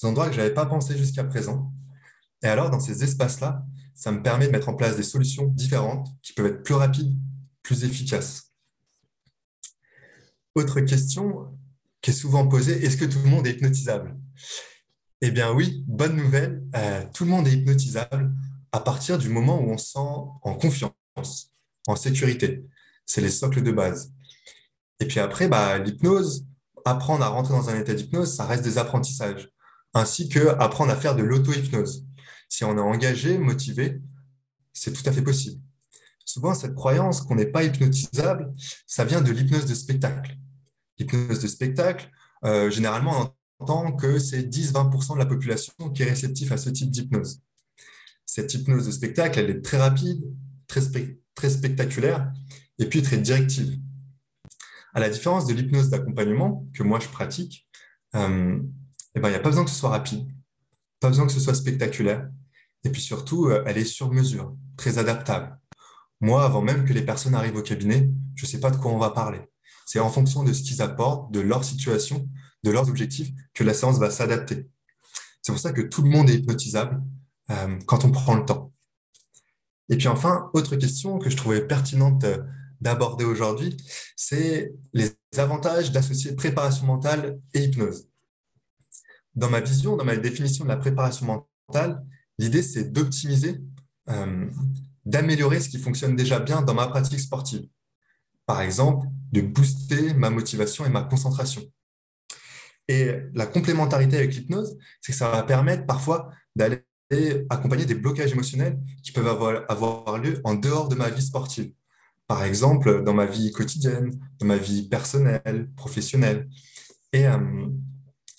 [0.00, 1.72] des endroits que je n'avais pas pensé jusqu'à présent.
[2.42, 6.08] Et alors, dans ces espaces-là, ça me permet de mettre en place des solutions différentes
[6.22, 7.16] qui peuvent être plus rapides,
[7.62, 8.52] plus efficaces.
[10.54, 11.56] Autre question
[12.00, 14.16] qui est souvent posée, est-ce que tout le monde est hypnotisable?
[15.20, 18.34] Eh bien oui, bonne nouvelle, euh, tout le monde est hypnotisable
[18.72, 21.52] à partir du moment où on se sent en confiance,
[21.86, 22.64] en sécurité.
[23.06, 24.12] C'est les socles de base.
[24.98, 26.46] Et puis après, bah, l'hypnose,
[26.84, 29.50] apprendre à rentrer dans un état d'hypnose, ça reste des apprentissages,
[29.94, 32.06] ainsi que apprendre à faire de l'auto-hypnose.
[32.48, 34.00] Si on est engagé, motivé,
[34.72, 35.60] c'est tout à fait possible.
[36.24, 38.52] Souvent, cette croyance qu'on n'est pas hypnotisable,
[38.86, 40.36] ça vient de l'hypnose de spectacle.
[40.98, 42.10] L'hypnose de spectacle,
[42.44, 46.70] euh, généralement, on entend que c'est 10-20% de la population qui est réceptif à ce
[46.70, 47.40] type d'hypnose.
[48.24, 50.22] Cette hypnose de spectacle, elle est très rapide,
[50.66, 50.80] très,
[51.34, 52.32] très spectaculaire
[52.78, 53.78] et puis très directive.
[54.94, 57.66] À la différence de l'hypnose d'accompagnement que moi je pratique,
[58.14, 58.58] euh,
[59.14, 60.28] eh ben, il n'y a pas besoin que ce soit rapide,
[61.00, 62.28] pas besoin que ce soit spectaculaire.
[62.84, 65.58] Et puis surtout, euh, elle est sur mesure, très adaptable.
[66.20, 68.92] Moi, avant même que les personnes arrivent au cabinet, je ne sais pas de quoi
[68.92, 69.40] on va parler.
[69.86, 72.28] C'est en fonction de ce qu'ils apportent, de leur situation,
[72.62, 74.68] de leurs objectifs, que la séance va s'adapter.
[75.42, 77.02] C'est pour ça que tout le monde est hypnotisable
[77.50, 78.72] euh, quand on prend le temps.
[79.88, 82.24] Et puis enfin, autre question que je trouvais pertinente
[82.82, 83.76] d'aborder aujourd'hui,
[84.16, 88.08] c'est les avantages d'associer préparation mentale et hypnose.
[89.34, 92.04] Dans ma vision, dans ma définition de la préparation mentale,
[92.38, 93.62] l'idée c'est d'optimiser
[94.08, 94.50] euh,
[95.04, 97.66] d'améliorer ce qui fonctionne déjà bien dans ma pratique sportive.
[98.46, 101.62] Par exemple, de booster ma motivation et ma concentration.
[102.88, 106.82] Et la complémentarité avec l'hypnose, c'est que ça va permettre parfois d'aller
[107.48, 111.72] accompagner des blocages émotionnels qui peuvent avoir, avoir, lieu en dehors de ma vie sportive.
[112.32, 116.48] Par exemple, dans ma vie quotidienne, dans ma vie personnelle, professionnelle.
[117.12, 117.68] Et, euh,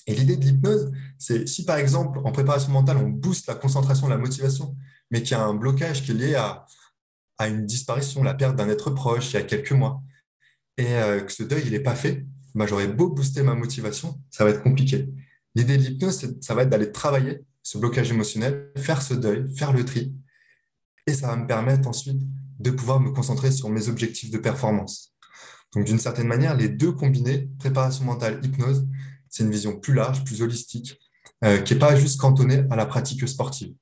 [0.08, 4.08] et l'idée de l'hypnose, c'est si par exemple, en préparation mentale, on booste la concentration,
[4.08, 4.75] la motivation,
[5.12, 6.65] mais qui a un blocage qui est lié à,
[7.47, 10.01] une disparition, la perte d'un être proche il y a quelques mois,
[10.79, 12.25] et euh, que ce deuil, il n'est pas fait,
[12.56, 15.08] bah, j'aurais beau booster ma motivation, ça va être compliqué.
[15.53, 19.71] L'idée de l'hypnose, ça va être d'aller travailler ce blocage émotionnel, faire ce deuil, faire
[19.71, 20.15] le tri.
[21.06, 22.23] Et ça va me permettre ensuite
[22.63, 25.13] de pouvoir me concentrer sur mes objectifs de performance.
[25.73, 28.88] Donc d'une certaine manière, les deux combinés, préparation mentale, hypnose,
[29.30, 30.99] c'est une vision plus large, plus holistique,
[31.43, 33.73] euh, qui n'est pas juste cantonnée à la pratique sportive.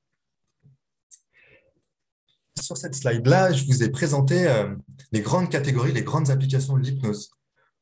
[2.60, 4.74] Sur cette slide-là, je vous ai présenté euh,
[5.12, 7.30] les grandes catégories, les grandes applications de l'hypnose.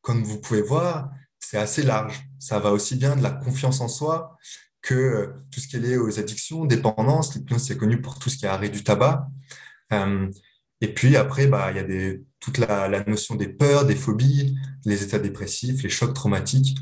[0.00, 2.28] Comme vous pouvez voir, c'est assez large.
[2.38, 4.36] Ça va aussi bien de la confiance en soi
[4.82, 7.34] que euh, tout ce qui est lié aux addictions, dépendances.
[7.34, 9.28] L'hypnose, c'est connu pour tout ce qui est arrêt du tabac.
[10.82, 14.56] Euh, et puis après, bah, il y a toute la, notion des peurs, des phobies,
[14.84, 16.76] les états dépressifs, les chocs traumatiques.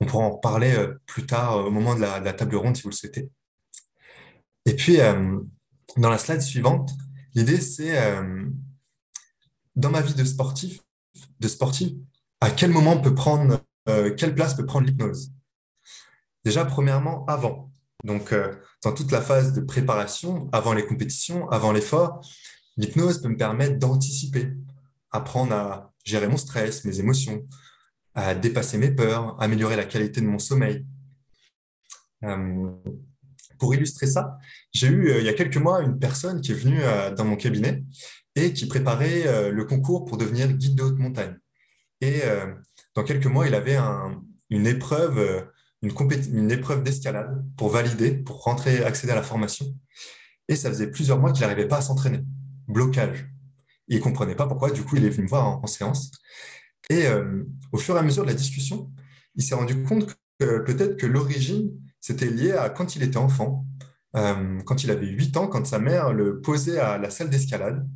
[0.00, 2.90] On pourra en parler euh, plus tard au moment de la, table ronde si vous
[2.90, 3.30] le souhaitez.
[4.66, 4.98] Et puis,
[5.96, 6.90] dans la slide suivante,
[7.34, 7.96] l'idée, c'est
[9.76, 10.80] dans ma vie de sportif,
[11.40, 11.92] de sportif,
[12.42, 15.32] à quel moment peut prendre euh, quelle place peut prendre l'hypnose?
[16.44, 17.70] Déjà, premièrement, avant.
[18.04, 18.54] Donc, euh,
[18.84, 22.20] dans toute la phase de préparation, avant les compétitions, avant l'effort,
[22.78, 24.52] l'hypnose peut me permettre d'anticiper,
[25.10, 27.46] apprendre à gérer mon stress, mes émotions,
[28.14, 30.86] à dépasser mes peurs, améliorer la qualité de mon sommeil.
[32.24, 32.70] Euh,
[33.58, 34.38] pour illustrer ça,
[34.72, 36.80] j'ai eu il y a quelques mois une personne qui est venue
[37.16, 37.82] dans mon cabinet
[38.36, 41.36] et qui préparait le concours pour devenir guide de haute montagne.
[42.00, 42.22] Et
[42.94, 43.78] dans quelques mois, il avait
[44.50, 45.42] une épreuve, euh,
[45.82, 49.66] une, épreuve d'escalade pour valider, pour rentrer, accéder à la formation.
[50.48, 52.24] Et ça faisait plusieurs mois qu'il n'arrivait pas à s'entraîner.
[52.68, 53.28] Blocage.
[53.88, 54.70] il ne comprenait pas pourquoi.
[54.70, 56.10] Du coup, il est venu me voir en, séance.
[56.90, 58.90] Et euh, au fur et à mesure de la discussion,
[59.34, 60.06] il s'est rendu compte
[60.38, 63.66] que peut-être que l'origine, c'était lié à quand il était enfant,
[64.16, 67.86] euh, quand il avait 8 ans, quand sa mère le posait à la salle d'escalade.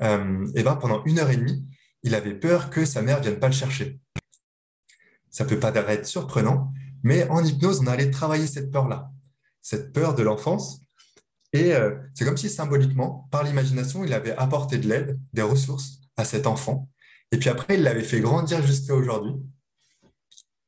[0.00, 1.64] et ben, pendant une heure et demie,
[2.02, 4.00] il avait peur que sa mère ne vienne pas le chercher
[5.34, 9.10] ça peut pas être surprenant, mais en hypnose, on allait travailler cette peur-là,
[9.60, 10.80] cette peur de l'enfance.
[11.54, 16.00] Et euh, c'est comme si symboliquement, par l'imagination, il avait apporté de l'aide, des ressources
[16.16, 16.90] à cet enfant.
[17.32, 19.32] Et puis après, il l'avait fait grandir jusqu'à aujourd'hui.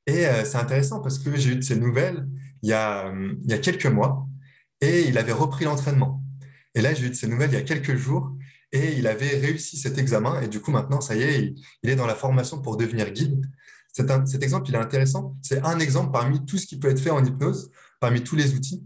[0.06, 2.26] Et euh, c'est intéressant parce que j'ai eu de ces nouvelles
[2.62, 4.26] il y, a, il y a quelques mois
[4.80, 6.22] et il avait repris l'entraînement.
[6.74, 8.32] Et là, j'ai eu de ces nouvelles il y a quelques jours
[8.72, 10.40] et il avait réussi cet examen.
[10.40, 13.44] Et du coup, maintenant, ça y est, il est dans la formation pour devenir guide.
[13.92, 15.36] Cet, exemple, il est intéressant.
[15.42, 18.54] C'est un exemple parmi tout ce qui peut être fait en hypnose, parmi tous les
[18.54, 18.84] outils.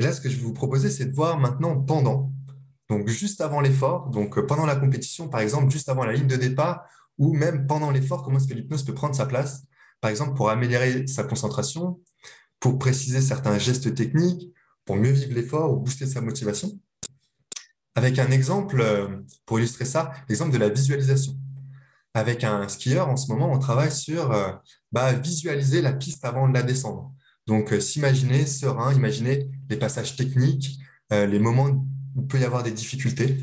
[0.00, 2.32] Et là, ce que je vais vous proposer, c'est de voir maintenant pendant,
[2.88, 6.26] donc juste avant l'effort, donc euh, pendant la compétition, par exemple, juste avant la ligne
[6.26, 6.86] de départ,
[7.18, 9.64] ou même pendant l'effort, comment est-ce que l'hypnose peut prendre sa place,
[10.00, 12.00] par exemple, pour améliorer sa concentration,
[12.60, 14.50] pour préciser certains gestes techniques,
[14.86, 16.70] pour mieux vivre l'effort ou booster sa motivation.
[17.94, 19.06] Avec un exemple, euh,
[19.44, 21.36] pour illustrer ça, l'exemple de la visualisation
[22.14, 24.52] avec un skieur, en ce moment, on travaille sur euh,
[24.92, 27.12] bah, visualiser la piste avant de la descendre.
[27.50, 30.78] Donc, euh, s'imaginer serein, imaginer les passages techniques,
[31.12, 33.38] euh, les moments où il peut y avoir des difficultés.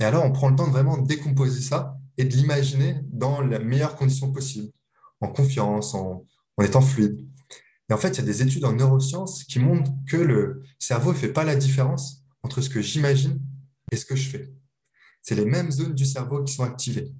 [0.00, 3.58] Et alors, on prend le temps de vraiment décomposer ça et de l'imaginer dans les
[3.58, 4.72] meilleures conditions possibles,
[5.20, 6.24] en confiance, en,
[6.56, 7.20] en, étant fluide.
[7.90, 11.12] Et en fait, il y a des études en neurosciences qui montrent que le cerveau
[11.12, 13.42] ne fait pas la différence entre ce que j'imagine
[13.92, 14.54] et ce que je fais.
[15.20, 17.12] C'est les mêmes zones du cerveau qui sont activées.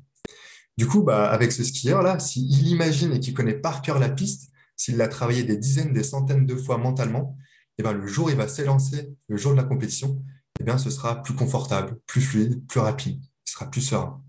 [0.79, 4.54] Du coup, bah, avec ce skieur-là, s'il imagine et qu'il connaît par cœur la piste,
[4.77, 7.37] s'il l'a travaillé des dizaines, des centaines de fois mentalement,
[7.77, 10.23] et eh ben, le jour où il va s'élancer, le jour de la compétition,
[10.61, 14.23] eh bien, ce sera plus confortable, plus fluide, plus rapide, il sera plus serein.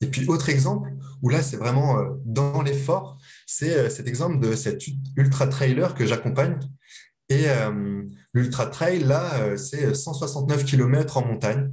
[0.00, 0.90] Et puis, autre exemple,
[1.22, 4.82] où là, c'est vraiment euh, dans l'effort, c'est euh, cet exemple de cet
[5.16, 6.58] ultra-trailer que j'accompagne.
[7.28, 8.02] Et euh,
[8.34, 11.72] l'ultra-trail, là, c'est 169 km en montagne.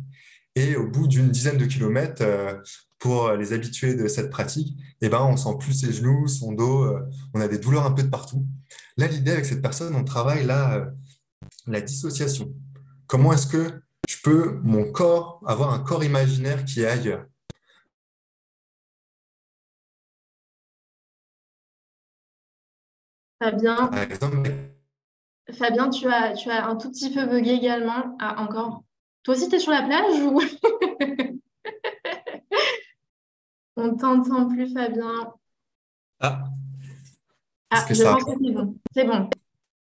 [0.55, 2.23] Et au bout d'une dizaine de kilomètres,
[3.03, 6.85] pour les habitués de cette pratique, eh ben, on sent plus ses genoux, son dos,
[6.85, 7.01] euh,
[7.33, 8.47] on a des douleurs un peu de partout.
[8.95, 10.85] Là, l'idée avec cette personne, on travaille là, euh,
[11.67, 12.53] la dissociation.
[13.05, 17.25] Comment est-ce que je peux, mon corps, avoir un corps imaginaire qui est ailleurs?
[23.41, 23.91] Fabien,
[25.51, 28.15] Fabien tu, as, tu as un tout petit peu bugué également.
[28.21, 28.85] Ah, encore.
[29.23, 30.39] Toi aussi, tu es sur la plage ou?
[33.75, 35.33] On t'entend plus, Fabien.
[36.19, 36.43] Ah.
[37.69, 38.77] Ah, je pense que c'est bon.
[38.95, 39.29] C'est bon.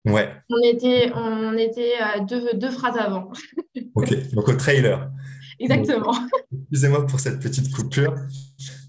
[0.06, 0.32] Ouais.
[0.50, 3.32] On était, on était à deux, phrases avant.
[3.94, 5.10] ok, donc au trailer.
[5.58, 6.14] Exactement.
[6.52, 8.14] Excusez-moi pour cette petite coupure.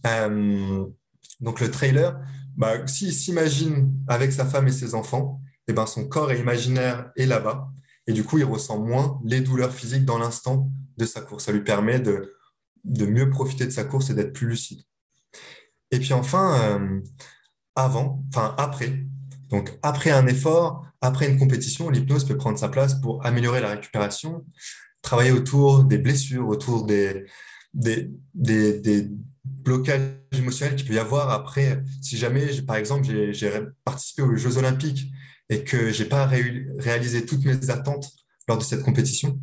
[0.06, 0.86] Euh,
[1.40, 2.20] donc le trailer,
[2.56, 7.12] bah, s'il s'imagine avec sa femme et ses enfants, eh ben, son corps est imaginaire
[7.16, 7.70] et là-bas.
[8.08, 11.46] Et du coup, il ressent moins les douleurs physiques dans l'instant de sa course.
[11.46, 12.34] Ça lui permet de
[12.88, 14.82] de mieux profiter de sa course et d'être plus lucide.
[15.91, 17.02] Et puis enfin, euh,
[17.76, 19.06] avant, enfin après,
[19.50, 23.69] Donc, après un effort, après une compétition, l'hypnose peut prendre sa place pour améliorer la
[23.69, 24.45] récupération,
[25.02, 27.26] travailler autour des blessures, autour des,
[27.73, 29.10] des, des,
[29.45, 31.82] blocages émotionnels qu'il peut y avoir après.
[32.02, 33.52] Si jamais, par exemple, j'ai
[33.86, 35.10] participé aux Jeux Olympiques
[35.50, 38.12] et que j'ai pas réalisé toutes mes attentes
[38.50, 39.39] lors de cette compétition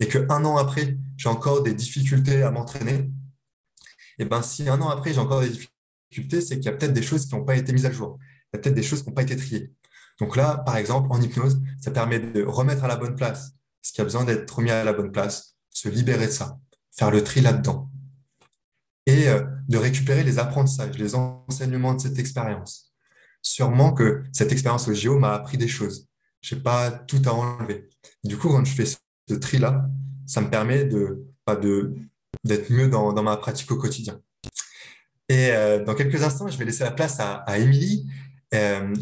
[0.00, 3.10] et que un an après, j'ai encore des difficultés à m'entraîner,
[4.18, 5.71] et ben si un an après, j'ai encore des difficultés,
[6.40, 8.18] c'est qu'il y a peut-être des choses qui n'ont pas été mises à jour.
[8.20, 9.72] Il y a peut-être des choses qui n'ont pas été triées.
[10.20, 13.92] Donc là, par exemple, en hypnose, ça permet de remettre à la bonne place ce
[13.92, 16.58] qui a besoin d'être remis à la bonne place, se libérer de ça,
[16.92, 17.90] faire le tri là-dedans
[19.06, 22.92] et euh, de récupérer les apprentissages, les enseignements de cette expérience.
[23.42, 26.08] Sûrement que cette expérience au JO m'a appris des choses.
[26.40, 27.88] Je n'ai pas tout à enlever.
[28.22, 29.88] Du coup, quand je fais ce tri-là,
[30.26, 31.26] ça me permet de,
[31.60, 31.94] de,
[32.44, 34.20] d'être mieux dans, dans, ma pratique au quotidien.
[35.32, 38.06] Et euh, dans quelques instants, je vais laisser la place à, Émilie.
[38.52, 38.94] Euh,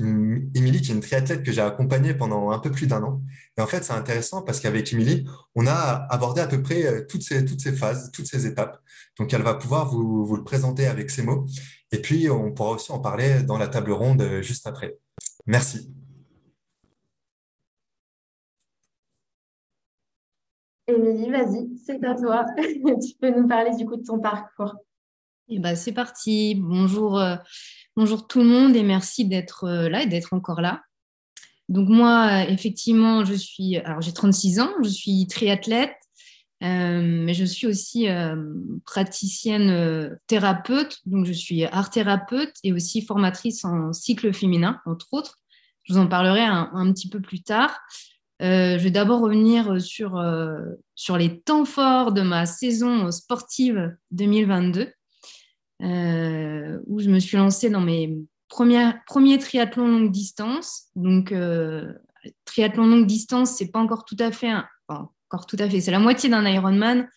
[0.54, 3.20] Émilie, qui est une triathlète que j'ai accompagnée pendant un peu plus d'un an.
[3.58, 7.04] Et en fait, c'est intéressant parce qu'avec Émilie, on a abordé à peu près euh,
[7.04, 8.80] toutes ces, toutes ces phases, toutes ces étapes.
[9.18, 11.46] Donc, elle va pouvoir vous, vous le présenter avec ses mots.
[11.90, 14.98] Et puis, on pourra aussi en parler dans la table ronde juste après.
[15.46, 15.92] Merci.
[20.86, 22.46] Émilie, vas-y, c'est à toi.
[22.56, 24.76] tu peux nous parler du coup de ton parcours.
[25.48, 26.54] Et ben, c'est parti.
[26.54, 27.36] Bonjour, euh,
[27.96, 30.82] bonjour tout le monde et merci d'être euh, là et d'être encore là.
[31.68, 35.94] Donc moi, effectivement, je suis, alors j'ai 36 ans, je suis triathlète,
[36.62, 38.08] euh, mais je suis aussi
[38.84, 45.36] praticienne thérapeute, donc je suis art thérapeute et aussi formatrice en cycle féminin, entre autres.
[45.84, 47.78] Je vous en parlerai un petit peu plus tard.
[48.40, 50.60] Euh, je vais d'abord revenir sur, euh,
[50.94, 54.92] sur les temps forts de ma saison sportive 2022,
[55.82, 60.88] euh, où je me suis lancée dans mes premiers, triathlons longue distance.
[60.96, 61.34] Donc,
[62.44, 64.52] triathlon longue distance, c'est pas encore tout à fait,
[64.88, 67.08] encore tout à fait, c'est la moitié d'un Ironman.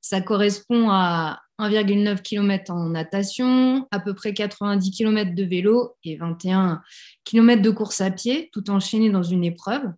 [0.00, 6.16] Ça correspond à 1,9 km en natation, à peu près 90 km de vélo et
[6.16, 6.82] 21
[7.24, 9.92] km de course à pied, tout enchaîné dans une épreuve.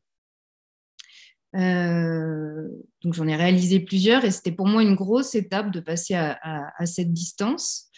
[1.56, 2.68] Euh,
[3.02, 6.86] donc j'en ai réalisé plusieurs et c'était pour moi une grosse étape de passer à,
[6.86, 7.89] cette distance.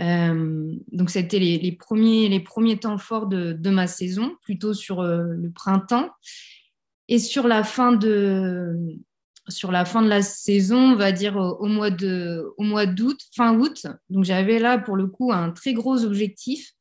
[0.00, 5.00] Euh, donc c'était les, les, premiers, les premiers temps forts de, ma saison, plutôt sur
[5.00, 6.10] euh, le printemps.
[7.08, 8.76] Et sur la fin de,
[9.48, 13.18] sur la fin de la saison, on va dire au, mois de, au mois d'août,
[13.34, 13.86] fin août.
[14.10, 16.72] Donc j'avais là pour le coup un très gros objectif,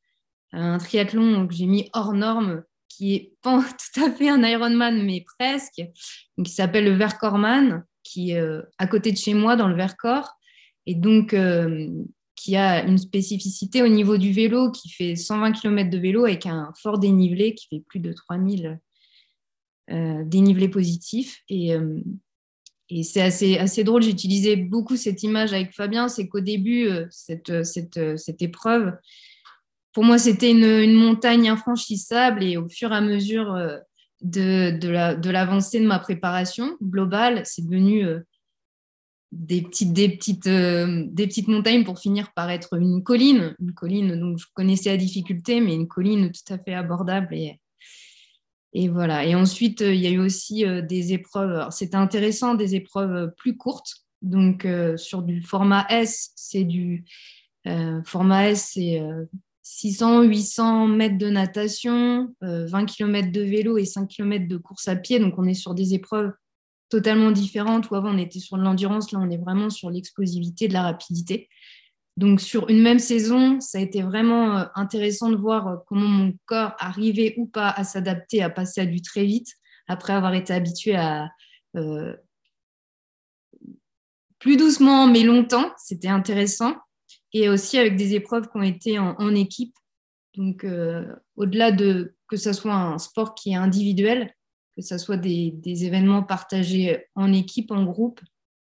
[0.51, 5.03] un triathlon que j'ai mis hors norme qui est pas tout à fait un Ironman,
[5.03, 5.81] mais presque,
[6.43, 10.35] qui s'appelle le Vercorman, qui est euh, à côté de chez moi dans le Vercors,
[10.85, 11.33] et donc
[12.39, 16.45] qui a une spécificité au niveau du vélo, qui fait 120 km de vélo avec
[16.45, 18.79] un fort dénivelé qui fait plus de 3000
[19.91, 21.41] euh, dénivelés positifs.
[21.49, 21.73] Et,
[22.89, 27.63] et c'est assez, assez drôle, j'utilisais beaucoup cette image avec Fabien, c'est qu'au début, cette,
[27.63, 28.93] cette, cette épreuve,
[29.93, 32.43] pour moi, c'était une, montagne infranchissable.
[32.43, 33.77] Et au fur et à mesure euh,
[34.21, 38.19] de, de l'avancée de, ma préparation globale, c'est devenu euh,
[39.31, 43.73] des petites, des, petites, euh, des petites montagnes pour finir par être une colline, une
[43.73, 47.33] colline dont je connaissais la difficulté, mais une colline tout à fait abordable.
[47.35, 47.59] Et,
[48.73, 49.25] et voilà.
[49.25, 51.67] Et ensuite, il y a eu aussi des épreuves.
[51.71, 54.05] C'était intéressant, des épreuves plus courtes.
[54.21, 57.05] Donc, sur du format S, c'est du
[58.03, 59.01] format S, c'est
[59.69, 64.87] 600, 800 mètres de natation, 20 euh, km de vélo et 5 km de course
[64.87, 65.19] à pied.
[65.19, 66.31] Donc, on est sur des épreuves
[66.89, 70.67] totalement différentes où avant on était sur de l'endurance, là on est vraiment sur l'explosivité,
[70.67, 71.49] de la rapidité.
[72.17, 76.07] Donc sur une même saison, ça a été vraiment euh, intéressant de voir euh, comment
[76.07, 79.47] mon corps arrivait ou pas à s'adapter, à passer à du très vite,
[79.87, 81.29] après avoir été habitué à
[84.39, 85.71] plus doucement mais longtemps.
[85.77, 86.75] C'était intéressant
[87.33, 89.75] et aussi avec des épreuves qui ont été en, équipe.
[90.35, 94.33] Donc, euh, au-delà de que ce soit un sport qui est individuel,
[94.79, 98.21] que ce soit des, événements partagés en équipe, en groupe,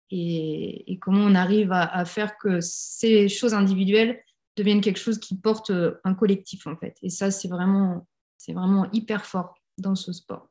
[0.10, 4.22] et, comment on arrive à, faire que ces choses individuelles
[4.58, 6.98] deviennent quelque chose qui porte euh, un collectif, en fait.
[7.02, 8.06] Et ça, c'est vraiment,
[8.50, 10.50] vraiment hyper fort dans ce sport.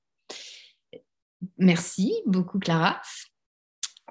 [1.59, 3.01] Merci beaucoup, Clara.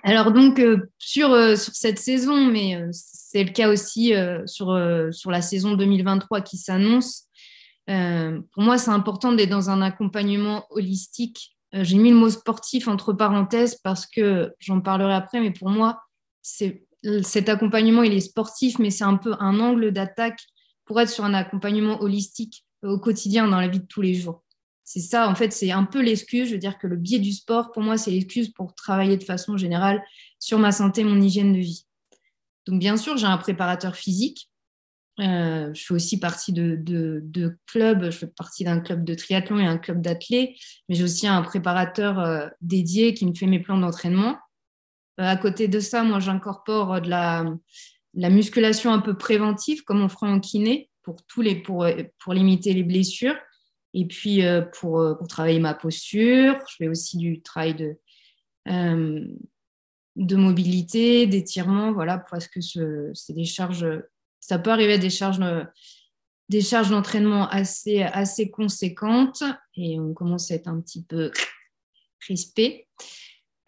[0.04, 4.14] Alors donc euh, sur, euh, sur cette saison, mais c'est le cas aussi
[4.45, 4.80] sur,
[5.12, 7.29] sur la saison 2023 qui s'annonce,
[8.52, 11.58] pour moi c'est important d'être dans un accompagnement holistique.
[11.74, 16.02] J'ai mis le mot sportif entre parenthèses parce que j'en parlerai après, mais pour moi
[16.42, 20.40] cet accompagnement il est sportif, mais c'est un peu un angle d'attaque
[20.86, 24.44] pour être sur un accompagnement holistique au quotidien, dans la vie de tous les jours.
[24.84, 26.48] C'est ça, en fait, c'est un peu l'excuse.
[26.48, 29.24] Je veux dire que le biais du sport, pour moi, c'est l'excuse pour travailler de
[29.24, 30.04] façon générale
[30.40, 31.86] sur ma santé, mon hygiène de vie.
[32.66, 34.49] Donc, bien sûr, j'ai un préparateur physique.
[35.20, 38.06] Euh, je fais aussi partie de, de, clubs.
[38.06, 40.52] Je fais partie d'un club de triathlon et un club d'athlètes.
[40.88, 44.38] Mais j'ai aussi un préparateur euh, dédié qui me fait mes plans d'entraînement.
[45.20, 47.46] Euh, à côté de ça, moi, j'incorpore de la,
[48.14, 51.86] la musculation un peu préventive, comme on ferait en kiné, pour, tous les, pour,
[52.20, 53.36] pour limiter les blessures.
[53.94, 54.44] Et puis,
[54.80, 57.98] pour, travailler ma posture, je fais aussi du travail de,
[60.16, 63.88] de mobilité, d'étirement, voilà, parce que c'est des charges,
[64.50, 65.39] ça peut arriver à des charges,
[66.50, 69.43] des charges d'entraînement assez, assez conséquentes
[69.76, 71.32] et on commence à être un petit peu
[72.20, 72.88] crispé.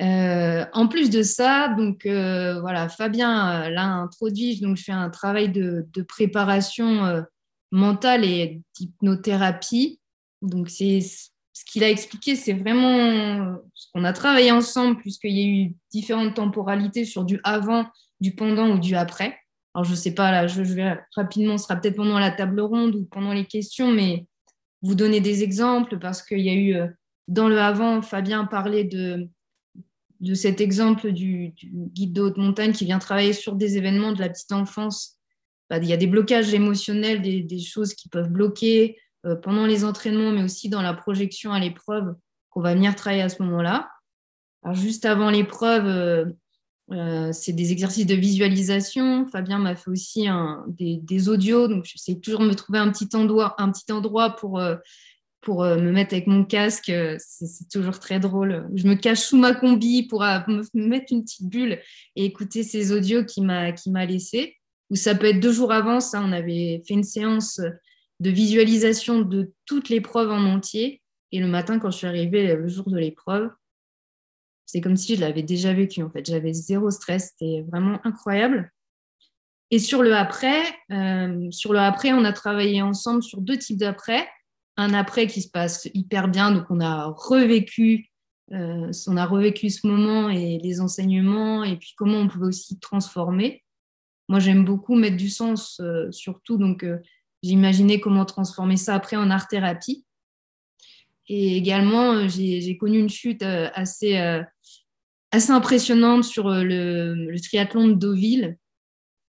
[0.01, 5.49] Euh, en plus de ça, donc voilà, Fabien l'a introduit, donc je fais un travail
[5.49, 7.23] de, de préparation
[7.71, 10.01] mentale et d'hypnothérapie
[10.41, 15.41] donc, c'est ce qu'il a expliqué, c'est vraiment ce qu'on a travaillé ensemble, puisqu'il y
[15.41, 17.85] a eu différentes temporalités sur du avant,
[18.19, 19.37] du pendant ou du après.
[19.73, 22.59] Alors, je ne sais pas, là, je, vais rapidement, ce sera peut-être pendant la table
[22.59, 24.25] ronde ou pendant les questions, mais
[24.81, 26.87] vous donner des exemples parce qu'il y a eu, euh,
[27.27, 29.29] dans le avant, Fabien parlait de,
[30.21, 34.19] de cet exemple du, guide de haute montagne qui vient travailler sur des événements de
[34.19, 35.17] la petite enfance.
[35.69, 39.83] Bah, il y a des blocages émotionnels, des, choses qui peuvent bloquer, euh, pendant les
[39.83, 42.15] entraînements, mais aussi dans la projection à l'épreuve
[42.49, 43.89] qu'on va venir travailler à ce moment-là.
[44.63, 46.25] Alors, juste avant l'épreuve, euh,
[46.91, 49.25] euh, c'est des exercices de visualisation.
[49.25, 50.27] Fabien m'a fait aussi
[50.67, 54.61] des, audios, donc j'essaie toujours de me trouver un petit endroit, un petit endroit pour,
[55.41, 56.91] pour me mettre avec mon casque.
[57.17, 58.69] C'est toujours très drôle.
[58.75, 61.79] Je me cache sous ma combi pour me mettre une petite bulle
[62.15, 64.57] et écouter ces audios qu'il m'a laissés.
[64.89, 67.61] Ou ça peut être deux jours avant, ça, on avait fait une séance
[68.19, 71.01] de visualisation de toutes les preuves en entier.
[71.31, 73.49] Et le matin, quand je suis arrivée le jour de l'épreuve,
[74.71, 76.01] c'est comme si je l'avais déjà vécu.
[76.03, 77.31] En fait, j'avais zéro stress.
[77.31, 78.71] C'était vraiment incroyable.
[79.69, 80.61] Et sur le après,
[80.91, 84.27] euh, sur le après, on a travaillé ensemble sur deux types d'après.
[84.77, 88.09] Un après qui se passe hyper bien, donc on a revécu,
[88.53, 92.79] euh, on a revécu ce moment et les enseignements, et puis comment on pouvait aussi
[92.79, 93.63] transformer.
[94.27, 96.85] Moi, j'aime beaucoup mettre du sens, euh, surtout donc
[97.43, 100.05] J'imaginais comment transformer ça après en art-thérapie.
[101.27, 104.41] Et également, euh, j'ai connu une chute euh, assez, euh,
[105.31, 108.57] assez impressionnante sur le, triathlon de Deauville,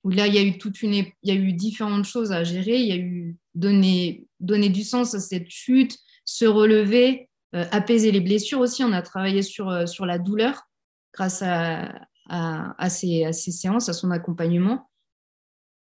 [0.05, 2.45] où là, il y a eu toute une, il y a eu différentes choses à
[2.45, 2.80] gérer.
[2.80, 8.20] Il y a eu donner, donner du sens à cette chute, se relever, apaiser les
[8.20, 8.84] blessures aussi.
[8.84, 10.68] On a travaillé sur, sur la douleur
[11.12, 11.93] grâce à,
[12.28, 14.91] à, à ces séances, à son accompagnement.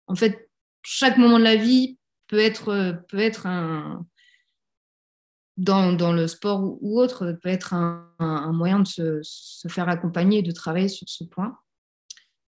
[0.07, 0.49] En fait,
[0.83, 1.97] chaque moment de la vie
[2.27, 4.05] peut être, peut être un,
[5.61, 10.51] dans, le sport ou, autre, peut être un, moyen de se, faire accompagner et de
[10.51, 11.57] travailler sur ce point.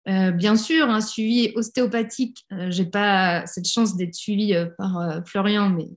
[0.08, 5.70] Euh, bien sûr, un suivi ostéopathique, euh, j'ai pas cette chance d'être suivie par Florian,
[5.70, 5.88] mais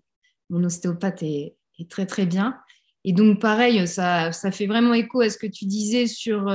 [0.49, 1.56] mon ostéopathe est,
[1.89, 2.58] très très bien.
[3.03, 6.51] Et donc pareil, ça, ça, fait vraiment écho à ce que tu disais sur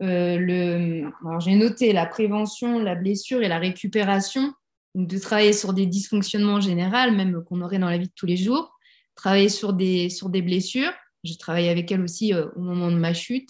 [0.00, 1.04] le.
[1.24, 4.52] Alors j'ai noté la prévention, la blessure et la récupération
[4.94, 8.36] de travailler sur des dysfonctionnements généraux, même qu'on aurait dans la vie de tous les
[8.36, 8.71] jours,
[9.14, 10.92] travailler sur des, sur des blessures.
[11.24, 13.48] J'ai travaillé avec elle aussi euh, au moment de ma chute.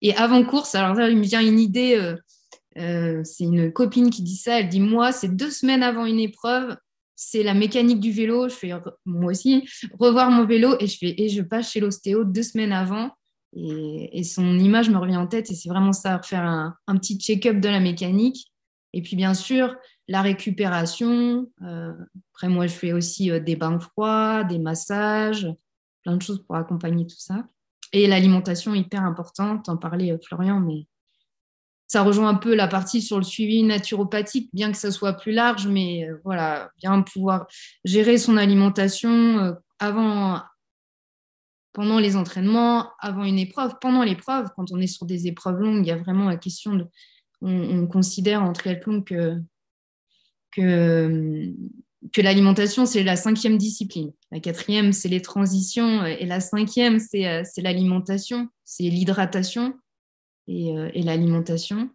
[0.00, 2.16] Et avant course, alors là, il me vient une idée, euh,
[2.78, 6.18] euh, c'est une copine qui dit ça, elle dit, moi, c'est deux semaines avant une
[6.18, 6.76] épreuve,
[7.14, 8.72] c'est la mécanique du vélo, je fais
[9.04, 13.10] moi aussi revoir mon vélo et je, et je passe chez l'ostéo deux semaines avant.
[13.54, 17.60] Et, son image me revient en tête et c'est vraiment ça, faire un petit check-up
[17.60, 18.50] de la mécanique.
[18.92, 19.76] Et puis bien sûr,
[20.08, 21.50] la récupération.
[21.62, 21.92] Euh,
[22.32, 25.48] après, moi, je fais aussi euh, des bains froids, des massages,
[26.02, 27.46] plein de choses pour accompagner tout ça.
[27.92, 30.86] Et l'alimentation, hyper importante, en parlait euh, Florian, mais
[31.86, 35.32] ça rejoint un peu la partie sur le suivi naturopathique, bien que ça soit plus
[35.32, 37.46] large, mais voilà, bien pouvoir
[37.84, 40.40] gérer son alimentation avant,
[41.74, 45.84] pendant les entraînements, avant une épreuve, pendant l'épreuve, quand on est sur des épreuves longues,
[45.84, 46.86] il y a vraiment la question de,
[47.42, 49.42] on, on considère en triathlon que
[50.52, 51.52] que,
[52.12, 54.12] que l'alimentation, c'est la cinquième discipline.
[54.30, 56.04] La quatrième, c'est les transitions.
[56.04, 59.74] Et la cinquième, c'est euh, l'alimentation, c'est l'hydratation
[60.48, 61.90] et, euh, l'alimentation.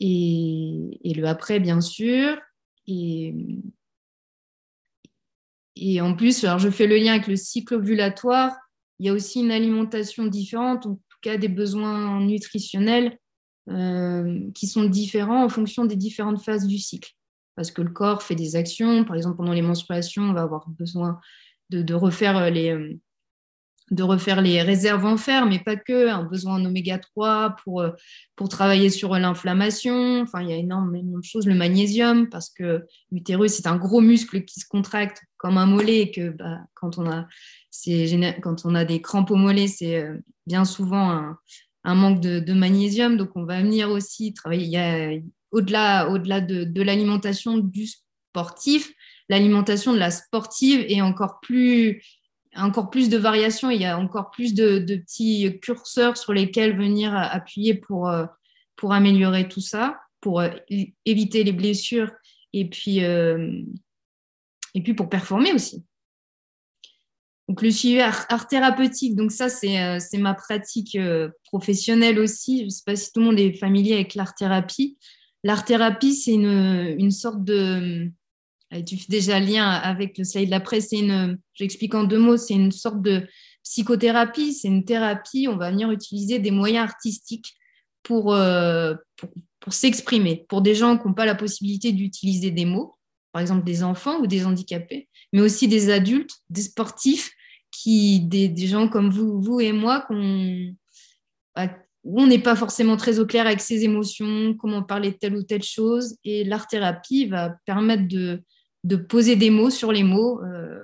[0.00, 2.38] Et, le après, bien sûr.
[2.86, 3.34] Et,
[6.00, 8.56] en plus, alors je fais le lien avec le cycle ovulatoire.
[8.98, 13.18] Il y a aussi une alimentation différente, en tout cas des besoins nutritionnels
[13.68, 17.15] euh, qui sont différents en fonction des différentes phases du cycle.
[17.56, 19.04] Parce que le corps fait des actions.
[19.04, 21.18] Par exemple, pendant les menstruations, on va avoir besoin
[21.70, 22.98] de, refaire les
[23.92, 27.84] de refaire les réserves en fer, mais pas que, un besoin en oméga 3 pour,
[28.34, 30.22] pour travailler sur l'inflammation.
[30.22, 31.46] Enfin, il y a énormément de choses.
[31.46, 36.00] Le magnésium, parce que l'utérus, c'est un gros muscle qui se contracte comme un mollet
[36.00, 37.28] et que bah, quand, on a,
[38.42, 40.04] quand on a des crampes au mollet, c'est
[40.46, 41.36] bien souvent
[41.84, 43.16] un manque de, magnésium.
[43.16, 45.22] Donc, on va venir aussi travailler
[45.52, 47.86] au-delà au de, de l'alimentation du
[48.36, 48.92] sportif.
[49.28, 52.02] L'alimentation de la sportive est encore plus,
[52.54, 53.70] encore plus de variations.
[53.70, 58.26] Il y a encore plus de, petits curseurs sur lesquels venir appuyer pour, euh,
[58.76, 60.50] pour améliorer tout ça, pour euh,
[61.04, 62.10] éviter les blessures
[62.52, 63.62] et puis, euh,
[64.74, 65.84] et puis pour performer aussi.
[67.48, 70.98] Donc, le suivi art, thérapeutique, donc ça, c'est, c'est ma pratique
[71.44, 72.58] professionnelle aussi.
[72.58, 74.98] Je ne sais pas si tout le monde est familier avec l'art-thérapie.
[75.46, 78.10] L'art-thérapie, c'est une, une, sorte de...
[78.84, 80.88] Tu fais déjà lien avec le slide de la presse.
[80.88, 83.26] C'est une, j'explique en deux mots, c'est une sorte de
[83.62, 84.52] psychothérapie.
[84.52, 85.46] C'est une thérapie.
[85.48, 87.54] On va venir utiliser des moyens artistiques
[88.02, 88.36] pour,
[89.16, 89.30] pour,
[89.60, 90.44] pour s'exprimer.
[90.48, 92.96] Pour des gens qui n'ont pas la possibilité d'utiliser des mots,
[93.30, 97.30] par exemple des enfants ou des handicapés, mais aussi des adultes, des sportifs
[97.70, 100.74] qui, des, gens comme vous, vous et moi, qu'on,
[101.54, 101.68] bah,
[102.06, 105.36] où on n'est pas forcément très au clair avec ses émotions, comment parler de telle
[105.36, 106.16] ou telle chose.
[106.24, 108.42] Et l'art-thérapie va permettre de,
[108.96, 110.80] poser des mots sur les mots, euh.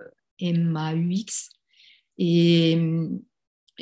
[2.18, 2.76] Et,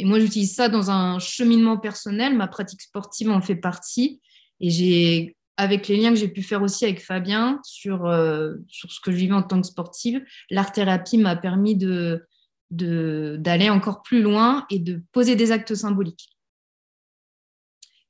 [0.03, 2.36] moi, j'utilise ça dans un cheminement personnel.
[2.36, 4.20] Ma pratique sportive en fait partie.
[4.61, 9.01] Et j'ai, avec les liens que j'ai pu faire aussi avec Fabien sur, euh, ce
[9.03, 11.76] que je vivais en tant que sportive, l'art-thérapie m'a permis
[12.70, 16.28] d'aller encore plus loin et de poser des actes symboliques.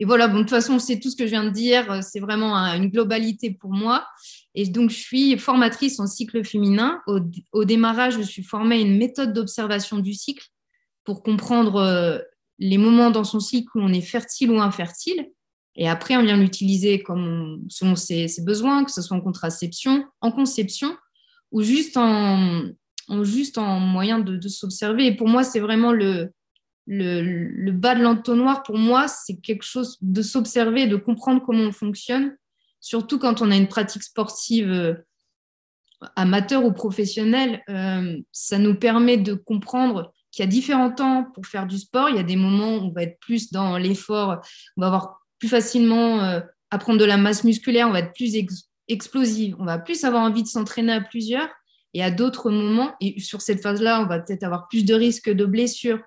[0.01, 2.03] Et voilà, bon, de toute façon, c'est tout ce que je viens de dire.
[2.03, 4.07] C'est vraiment une globalité pour moi.
[4.55, 7.03] Et donc, je suis formatrice en cycle féminin.
[7.07, 10.48] Au, démarrage, je suis formée à une méthode d'observation du cycle
[11.05, 12.18] pour comprendre euh,
[12.59, 15.30] les moments dans son cycle où on est fertile ou infertile.
[15.76, 17.03] Et après, on vient l'utiliser
[17.68, 20.96] selon ses, ses, besoins, que ce soit en contraception, en conception
[21.53, 22.62] ou juste en,
[23.22, 25.07] juste en moyen de, s'observer.
[25.07, 26.32] Et pour moi, c'est vraiment le,
[26.91, 28.62] le, bas de l'entonnoir.
[28.62, 32.36] Pour moi, c'est quelque chose de s'observer, de comprendre comment on fonctionne,
[32.80, 34.95] surtout quand on a une pratique sportive euh,
[36.16, 37.62] amateur ou professionnelle.
[37.68, 42.09] Euh, ça nous permet de comprendre qu'il y a différents temps pour faire du sport.
[42.09, 44.41] Il y a des moments où on va être plus dans l'effort,
[44.76, 48.12] on va avoir plus facilement euh, à prendre de la masse musculaire, on va être
[48.14, 48.34] plus
[48.88, 51.49] explosive, on va plus avoir envie de s'entraîner à plusieurs.
[51.93, 55.30] Et à d'autres moments, et sur cette phase-là, on va peut-être avoir plus de risques
[55.30, 55.99] de blessures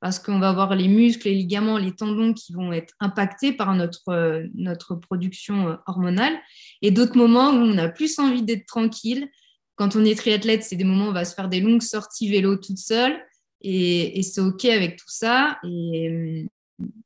[0.00, 3.74] parce qu'on va avoir les muscles, les ligaments, les tendons qui vont être impactés par
[3.74, 6.34] notre, euh, notre production euh, hormonale.
[6.82, 9.28] Et d'autres moments où on a plus envie d'être tranquille.
[9.74, 12.30] Quand on est triathlète, c'est des moments où on va se faire des longues sorties
[12.30, 13.18] vélo toute seule.
[13.62, 15.58] Et, c'est OK avec tout ça.
[15.64, 16.46] Et,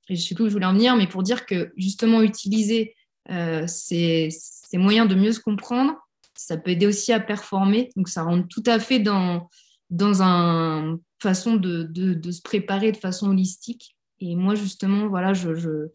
[0.09, 2.97] je ne sais plus où je voulais en venir, mais pour dire que justement, utiliser
[3.31, 5.95] euh, ces, ces moyens de mieux se comprendre,
[6.35, 7.91] ça peut aider aussi à performer.
[7.95, 9.49] Donc, ça rentre tout à fait dans,
[9.91, 13.97] dans une façon de, de, se préparer de façon holistique.
[14.19, 15.89] Et moi, justement, voilà, je,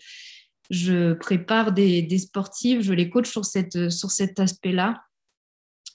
[0.70, 5.04] je, prépare des, des, sportifs, je les coach sur, cette, sur cet aspect-là.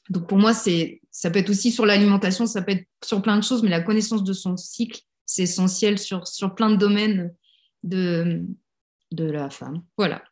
[0.08, 3.44] Donc, pour moi, ça peut être aussi sur l'alimentation, ça peut être sur plein de
[3.44, 7.32] choses, mais la connaissance de son cycle, c'est essentiel sur, sur plein de domaines
[7.82, 8.42] de,
[9.12, 9.82] de la femme.
[9.96, 10.22] Voilà.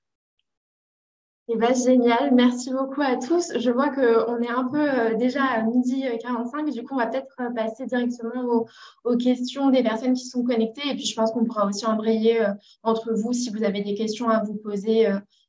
[1.50, 3.56] Eh ben, génial, merci beaucoup à tous.
[3.58, 7.06] Je vois qu'on est un peu euh, déjà à midi 45, du coup, on va
[7.06, 8.66] peut-être euh, passer directement
[9.04, 10.86] aux, questions des personnes qui sont connectées.
[10.90, 13.94] Et puis, je pense qu'on pourra aussi embrayer euh, entre vous si vous avez des
[13.94, 15.08] questions à vous poser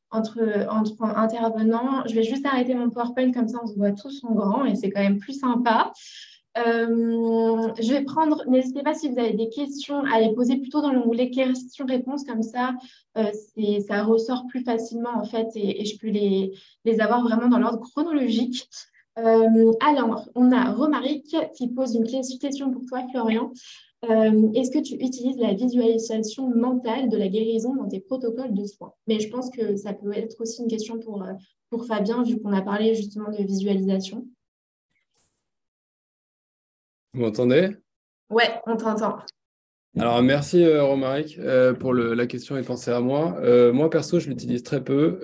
[0.09, 0.39] entre,
[0.71, 2.03] entre intervenants.
[2.07, 4.75] Je vais juste arrêter mon PowerPoint, comme ça on se voit tous en grand et
[4.75, 5.91] c'est quand même plus sympa.
[6.57, 10.81] Euh, je vais prendre, n'hésitez pas si vous avez des questions à les poser plutôt
[10.81, 12.73] dans l'onglet questions-réponses, comme ça,
[13.17, 13.31] euh,
[13.87, 16.51] ça ressort plus facilement en fait et, je peux les,
[16.85, 18.67] les, avoir vraiment dans l'ordre chronologique.
[19.19, 23.51] Euh, alors, on a Romaric qui pose une question pour toi, Florian.
[24.01, 28.93] Est-ce que tu utilises la visualisation mentale de la guérison dans tes protocoles de soins?
[29.07, 31.25] Mais je pense que ça peut être aussi une question pour,
[31.69, 34.25] pour Fabien, vu qu'on a parlé justement de visualisation.
[37.13, 37.75] Vous m'entendez?
[38.29, 39.17] Ouais, on t'entend.
[39.97, 43.37] Alors, merci euh, Romaric euh, pour la question et penser à moi.
[43.41, 45.19] Euh, moi, perso, je l'utilise très peu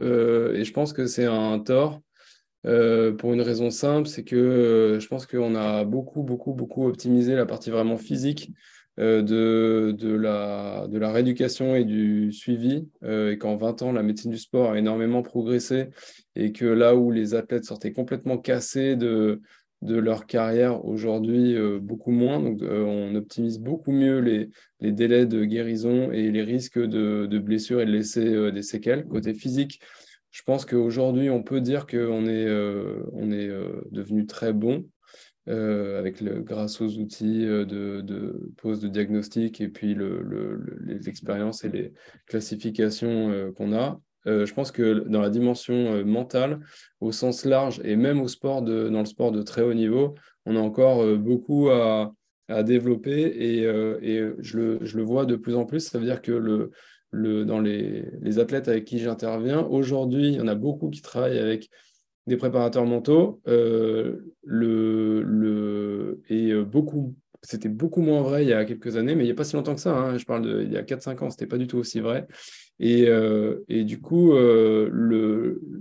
[0.56, 2.02] et je pense que c'est un tort
[2.64, 7.46] pour une raison simple, c'est que je pense qu'on a beaucoup, beaucoup, beaucoup optimisé la
[7.46, 8.52] partie vraiment physique
[8.98, 14.32] de, de, la, de la rééducation et du suivi, et qu'en 20 ans, la médecine
[14.32, 15.90] du sport a énormément progressé,
[16.36, 19.44] et que là où les athlètes sortaient complètement cassés de,
[19.82, 22.44] de leur carrière aujourd'hui euh, beaucoup moins.
[22.62, 24.50] Euh, on optimise beaucoup mieux les,
[24.92, 29.06] délais de guérison et les risques de, blessures et de laisser euh, des séquelles.
[29.06, 29.80] Côté physique,
[30.32, 32.50] je pense qu'aujourd'hui, on peut dire qu'on est,
[33.14, 33.50] on est
[33.90, 34.86] devenu très bon.
[35.48, 41.70] avec grâce aux outils de, pose de diagnostic et puis le, le, les expériences et
[41.70, 41.94] les
[42.28, 44.02] classifications qu'on a.
[44.28, 46.60] Euh, je pense que dans la dimension euh, mentale,
[47.00, 50.16] au sens large, et même au sport de, dans le sport de très haut niveau,
[50.46, 52.14] on a encore euh, beaucoup à,
[52.48, 55.80] à développer et, et je, le, je, le, vois de plus en plus.
[55.80, 56.72] Ça veut dire que le,
[57.12, 61.02] le, dans les, les athlètes avec qui j'interviens, aujourd'hui, il y en a beaucoup qui
[61.02, 61.70] travaillent avec
[62.28, 63.42] des préparateurs mentaux.
[63.46, 67.16] le, le, et beaucoup,
[67.46, 69.56] c'était beaucoup moins vrai il y a quelques années, mais il n'y a pas si
[69.56, 69.96] longtemps que ça.
[69.96, 70.18] Hein.
[70.18, 72.28] Je parle de, il y a 4-5 ans, ce n'était pas du tout aussi vrai.
[72.80, 74.90] Et, euh, et, du coup, euh,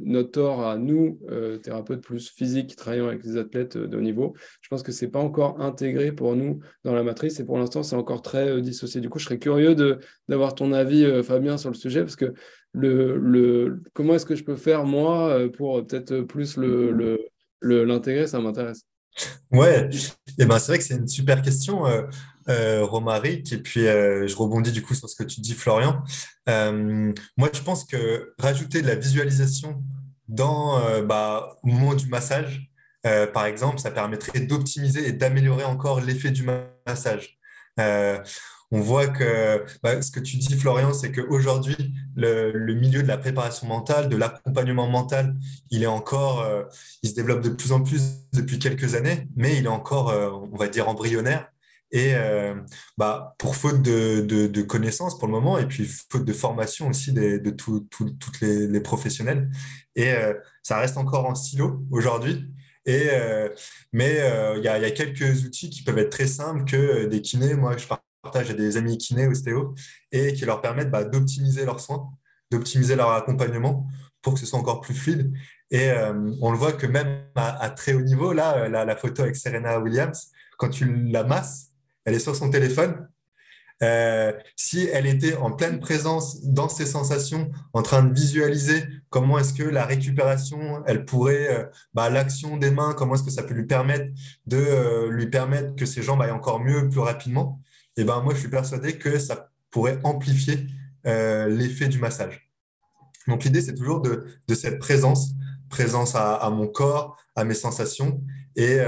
[0.04, 4.00] notre tort à nous, euh, thérapeutes plus physiques qui travaillons avec les athlètes de haut
[4.00, 7.44] niveau, je pense que ce n'est pas encore intégré pour nous dans la matrice et
[7.44, 9.00] pour l'instant, c'est encore très dissocié.
[9.00, 9.74] Du coup, je serais curieux
[10.28, 12.32] d'avoir ton avis, Fabien, sur le sujet parce que
[12.72, 16.92] le, le, comment est-ce que je peux faire, moi, pour peut-être plus l'intégrer
[17.60, 17.84] le,
[18.20, 18.84] le, Ça m'intéresse.
[19.52, 19.88] Ouais,
[20.38, 21.84] et ben, c'est vrai que c'est une super question
[22.48, 26.02] euh, Romaric, et puis euh, je rebondis du coup sur ce que tu dis, Florian.
[26.48, 29.82] Euh, moi, je pense que rajouter de la visualisation
[30.28, 32.70] dans, euh, bah, au moment du massage,
[33.34, 36.42] par exemple, ça permettrait d'optimiser et d'améliorer encore l'effet du
[36.86, 37.38] massage.
[38.74, 43.08] On voit que bah, ce que tu dis, Florian, c'est qu'aujourd'hui, le, le, milieu de
[43.08, 45.36] la préparation mentale, de l'accompagnement mental,
[45.70, 46.46] il est encore,
[47.02, 48.02] il se développe de plus en plus
[48.32, 50.12] depuis quelques années, mais il est encore,
[50.52, 51.48] on va dire, embryonnaire.
[51.94, 52.56] Et euh,
[52.98, 57.12] bah, pour faute de, de, connaissances pour le moment, et puis faute de formation aussi
[57.12, 59.48] de, de toutes les, professionnels.
[59.94, 62.52] Et euh, ça reste encore en silo aujourd'hui.
[62.84, 63.48] Et, euh,
[63.92, 64.16] mais
[64.56, 67.54] il y, y, a quelques outils qui peuvent être très simples que des kinés.
[67.54, 67.86] Moi, je
[68.32, 69.74] à des amis kinés, ostéo,
[70.12, 72.10] et qui leur permettent bah, d'optimiser leurs soins,
[72.50, 73.86] d'optimiser leur accompagnement
[74.22, 75.32] pour que ce soit encore plus fluide.
[75.70, 75.90] Et
[76.40, 79.80] on le voit que même à, très haut niveau, là, la, la, photo avec Serena
[79.80, 81.70] Williams, quand tu la masses,
[82.04, 83.08] elle est sur son téléphone.
[83.82, 89.38] Euh, si elle était en pleine présence dans ses sensations, en train de visualiser comment
[89.38, 93.42] est-ce que la récupération, elle pourrait, euh, bah, l'action des mains, comment est-ce que ça
[93.42, 94.06] peut lui permettre
[94.46, 97.60] de euh, lui permettre que ses jambes aillent encore mieux, plus rapidement,
[97.96, 100.66] eh ben moi je suis persuadé que ça pourrait amplifier
[101.04, 102.50] l'effet du massage.
[103.28, 105.30] Donc l'idée c'est toujours de, cette présence,
[105.68, 108.22] présence à, à, mon corps, à mes sensations
[108.56, 108.80] et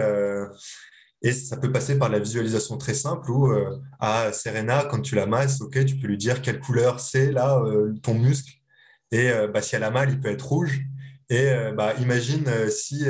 [1.22, 5.14] et ça peut passer par la visualisation très simple où euh, à Serena, quand tu
[5.14, 8.52] la masses, ok, tu peux lui dire quelle couleur c'est là euh, ton muscle.
[9.11, 10.82] Et euh, bah, si elle a mal, il peut être rouge.
[11.29, 13.05] Et bah, imagine si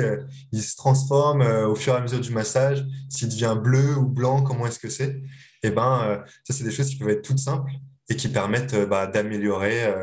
[0.51, 4.41] il se transforme au fur et à mesure du massage, s'il devient bleu ou blanc,
[4.41, 5.21] comment est-ce que c'est?
[5.61, 7.71] Et ben ça, c'est des choses qui peuvent être toutes simples
[8.09, 9.93] et qui permettent bah, d'améliorer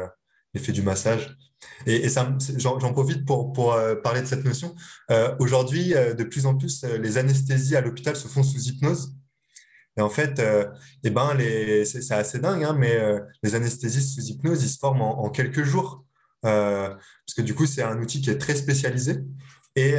[0.54, 1.36] l'effet du massage.
[1.86, 2.08] Et,
[2.56, 4.74] j'en profite pour, euh, parler de cette notion.
[5.10, 9.14] Euh, aujourd'hui, euh, de plus en plus, les anesthésies à l'hôpital se font sous hypnose.
[9.96, 10.42] Et en fait,
[11.04, 11.38] eh ben,
[11.84, 12.98] c'est assez dingue, hein, mais
[13.44, 16.03] les anesthésistes sous hypnose, ils se forment en, quelques jours.
[16.44, 19.22] Parce que du coup, c'est un outil qui est très spécialisé.
[19.76, 19.94] Et,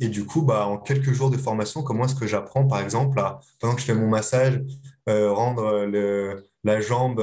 [0.00, 3.18] et du coup, bah, en quelques jours de formation, comment est-ce que j'apprends, par exemple,
[3.18, 4.60] à, pendant que je fais mon massage,
[5.08, 7.20] rendre le, la jambe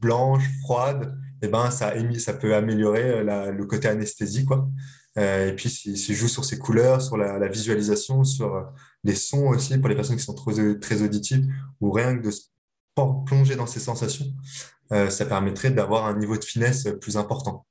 [0.00, 4.44] blanche, froide, eh ben, ça, ça peut améliorer euh, le côté anesthésie.
[4.44, 4.68] Quoi.
[5.18, 8.62] Euh, et puis, s'il joue sur ses couleurs, sur la, visualisation, sur euh,
[9.04, 11.46] les sons aussi, pour les personnes qui sont très, auditives,
[11.80, 14.26] ou rien que de plonger dans ses sensations,
[14.90, 17.66] ça permettrait d'avoir un niveau de finesse plus important.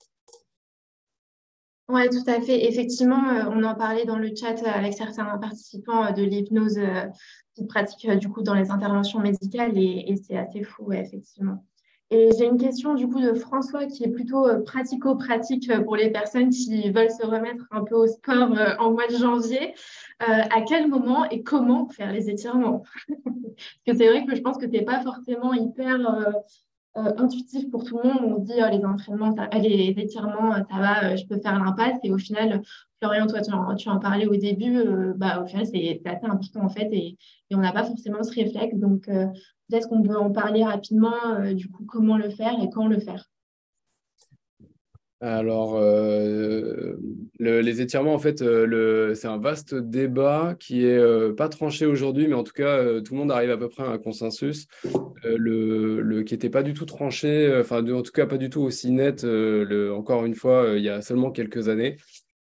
[1.88, 2.66] Oui, tout à fait.
[2.66, 3.22] Effectivement,
[3.52, 6.80] on en parlait dans le chat avec certains participants de l'hypnose
[7.54, 11.64] qui pratique du coup dans les interventions médicales et, c'est assez fou, effectivement.
[12.12, 15.96] Et j'ai une question du coup de François qui est plutôt euh, pratico-pratique euh, pour
[15.96, 19.74] les personnes qui veulent se remettre un peu au sport euh, en mois de janvier.
[20.20, 22.84] à quel moment et comment faire les étirements?
[23.08, 25.98] Parce que c'est vrai que je pense que tu n'es pas forcément hyper
[26.96, 28.38] intuitif pour tout le monde.
[28.38, 31.98] On dit oh, les entraînements, les étirements, ça va, je peux faire l'impasse.
[32.04, 32.62] Et au final,
[33.02, 34.84] Florian, toi, tu en, tu en parlais au début,
[35.16, 36.88] bah, au final, c'est assez important en fait.
[36.92, 37.18] Et,
[37.50, 38.76] et on n'a pas forcément ce réflexe.
[38.78, 39.10] Donc,
[39.70, 43.00] Peut-être qu'on peut en parler rapidement, euh, du coup, comment le faire et quand le
[43.00, 43.26] faire.
[45.22, 46.98] Alors, euh,
[47.40, 52.28] les étirements, en fait, euh, c'est un vaste débat qui est euh, pas tranché aujourd'hui,
[52.28, 54.68] mais en tout cas, tout le monde arrive à peu près à un consensus,
[55.24, 58.92] le, qui n'était pas du tout tranché, enfin, en tout cas, pas du tout aussi
[58.92, 61.96] net, encore une fois, il y a seulement quelques années.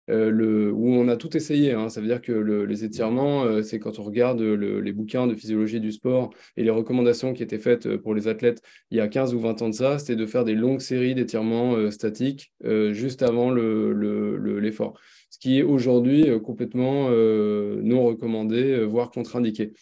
[0.09, 1.71] Euh, où on a tout essayé.
[1.71, 1.89] Hein.
[1.89, 5.79] Ça veut dire que les étirements, euh, c'est quand on regarde les bouquins de physiologie
[5.79, 9.07] du sport et les recommandations qui étaient faites euh, pour les athlètes il y a
[9.07, 12.53] 15 ou 20 ans de ça, c'était de faire des longues séries d'étirements statiques
[12.91, 14.93] juste avant l'effort.
[14.93, 14.99] Le,
[15.29, 19.73] ce qui est aujourd'hui complètement non recommandé, voire contre-indiqué.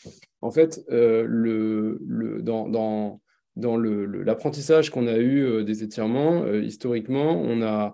[0.42, 3.22] En fait, dans
[3.56, 7.94] dans l'apprentissage qu'on a eu euh, des étirements, euh, historiquement, on a,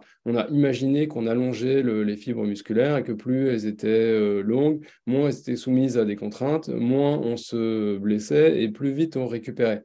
[0.50, 5.40] imaginé qu'on allongeait les fibres musculaires et que plus elles étaient euh, longues, moins elles
[5.40, 9.84] étaient soumises à des contraintes, moins on se blessait et plus vite on récupérait.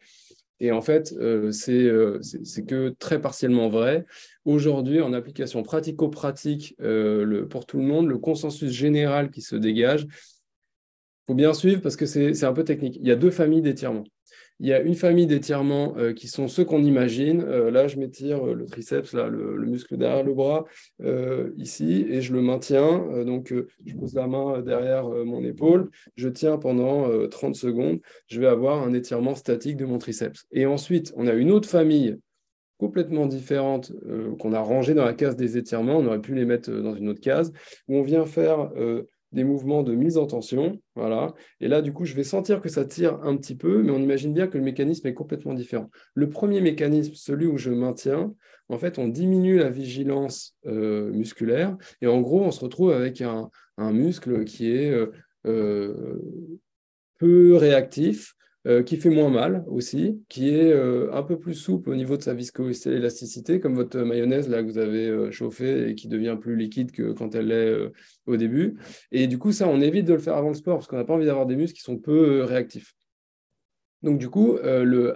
[0.60, 1.12] Et en fait,
[1.50, 4.06] c'est que très partiellement vrai.
[4.44, 6.76] Aujourd'hui, en application pratico-pratique
[7.50, 11.96] pour tout le monde, le consensus général qui se dégage, il faut bien suivre parce
[11.96, 12.96] que c'est un peu technique.
[13.00, 14.04] Il y a deux familles d'étirements.
[14.64, 17.42] Il y a une famille d'étirements euh, qui sont ceux qu'on imagine.
[17.42, 20.64] Euh, là, je m'étire euh, le triceps, là, le, muscle derrière le bras,
[21.58, 23.24] ici, et je le maintiens.
[23.26, 23.52] donc,
[23.84, 28.00] je pose la main derrière mon épaule, je tiens pendant 30 secondes.
[28.28, 30.46] Je vais avoir un étirement statique de mon triceps.
[30.52, 32.16] Et ensuite, on a une autre famille
[32.78, 33.92] complètement différente
[34.38, 35.96] qu'on a rangée dans la case des étirements.
[35.96, 37.52] On aurait pu les mettre dans une autre case,
[37.88, 38.70] où on vient faire
[39.34, 40.78] des mouvements de mise en tension.
[40.94, 41.34] Voilà.
[41.60, 43.98] Et là, du coup, je vais sentir que ça tire un petit peu, mais on
[43.98, 45.90] imagine bien que le mécanisme est complètement différent.
[46.14, 48.32] Le premier mécanisme, celui où je maintiens,
[48.68, 53.20] en fait, on diminue la vigilance euh, musculaire et en gros, on se retrouve avec
[53.20, 55.10] un, muscle qui est euh,
[55.46, 56.22] euh,
[57.18, 58.36] peu réactif,
[58.66, 62.16] euh, qui fait moins mal aussi, qui est euh, un peu plus souple au niveau
[62.16, 66.08] de sa viscosité élasticité, comme votre mayonnaise là que vous avez euh, chauffée et qui
[66.08, 67.76] devient plus liquide que quand elle l'est
[68.24, 68.78] au début.
[69.12, 71.04] Et du coup, ça, on évite de le faire avant le sport parce qu'on n'a
[71.04, 72.94] pas envie d'avoir des muscles qui sont peu réactifs.
[74.02, 74.58] Donc du coup,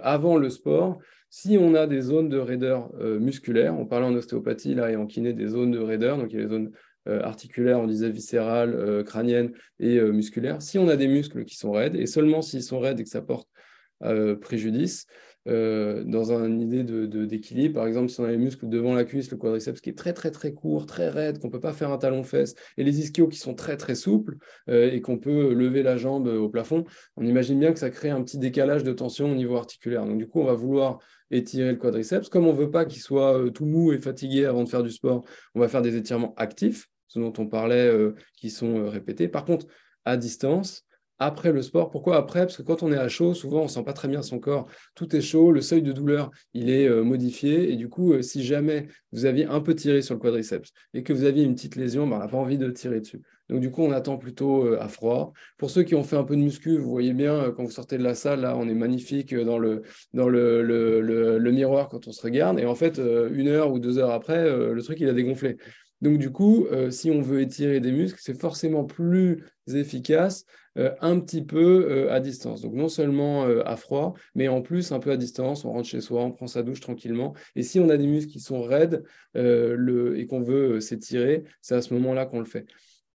[0.01, 0.99] avant le sport,
[1.31, 5.05] si on a des zones de raideur musculaire, on parlait en ostéopathie là et en
[5.05, 6.71] kiné des zones de raideur, donc il y a les zones
[7.05, 10.61] articulaire, on disait viscérale, euh, crânienne et euh, musculaire.
[10.61, 13.09] Si on a des muscles qui sont raides, et seulement s'ils sont raides et que
[13.09, 13.47] ça porte
[14.41, 15.07] préjudice,
[15.49, 17.73] dans une idée d'équilibre.
[17.73, 19.97] De, Par exemple, si on a les muscles devant la cuisse, le quadriceps qui est
[19.97, 22.99] très très très court, très raide, qu'on ne peut pas faire un talon-fesse, et les
[22.99, 24.37] ischios qui sont très très souples
[24.67, 26.83] et qu'on peut lever la jambe au plafond,
[27.17, 30.05] on imagine bien que ça crée un petit décalage de tension au niveau articulaire.
[30.05, 30.99] Donc du coup, on va vouloir
[31.31, 32.29] étirer le quadriceps.
[32.29, 34.91] Comme on ne veut pas qu'il soit tout mou et fatigué avant de faire du
[34.91, 35.25] sport,
[35.55, 39.27] on va faire des étirements actifs ce dont on parlait, euh, qui sont euh, répétés.
[39.27, 39.65] Par contre,
[40.05, 40.85] à distance,
[41.19, 41.91] après le sport.
[41.91, 42.41] Pourquoi après?
[42.41, 44.67] Parce que quand on est à chaud, souvent on sent pas très bien son corps.
[44.95, 47.71] Tout est chaud, le seuil de douleur, il est euh, modifié.
[47.71, 51.13] Et du coup, si jamais vous aviez un peu tiré sur le quadriceps et que
[51.13, 53.21] vous aviez une petite lésion, ben, on n'a pas envie de tirer dessus.
[53.49, 55.33] Donc du coup, on attend plutôt à froid.
[55.57, 57.97] Pour ceux qui ont fait un peu de muscu, vous voyez bien, quand vous sortez
[57.97, 59.81] de la salle, là, on est magnifique dans le,
[60.13, 62.59] dans le, le miroir quand on se regarde.
[62.59, 63.01] Et en fait,
[63.33, 65.57] une heure ou deux heures après, le truc, il a dégonflé.
[66.01, 70.45] Donc, du coup, euh, si on veut étirer des muscles, c'est forcément plus efficace
[70.77, 72.61] euh, un petit peu euh, à distance.
[72.61, 75.65] Donc, non seulement à froid, mais en plus un peu à distance.
[75.65, 77.33] On rentre chez soi, on prend sa douche tranquillement.
[77.55, 79.03] Et si on a des muscles qui sont raides
[79.35, 82.65] et qu'on veut s'étirer, c'est à ce moment-là qu'on le fait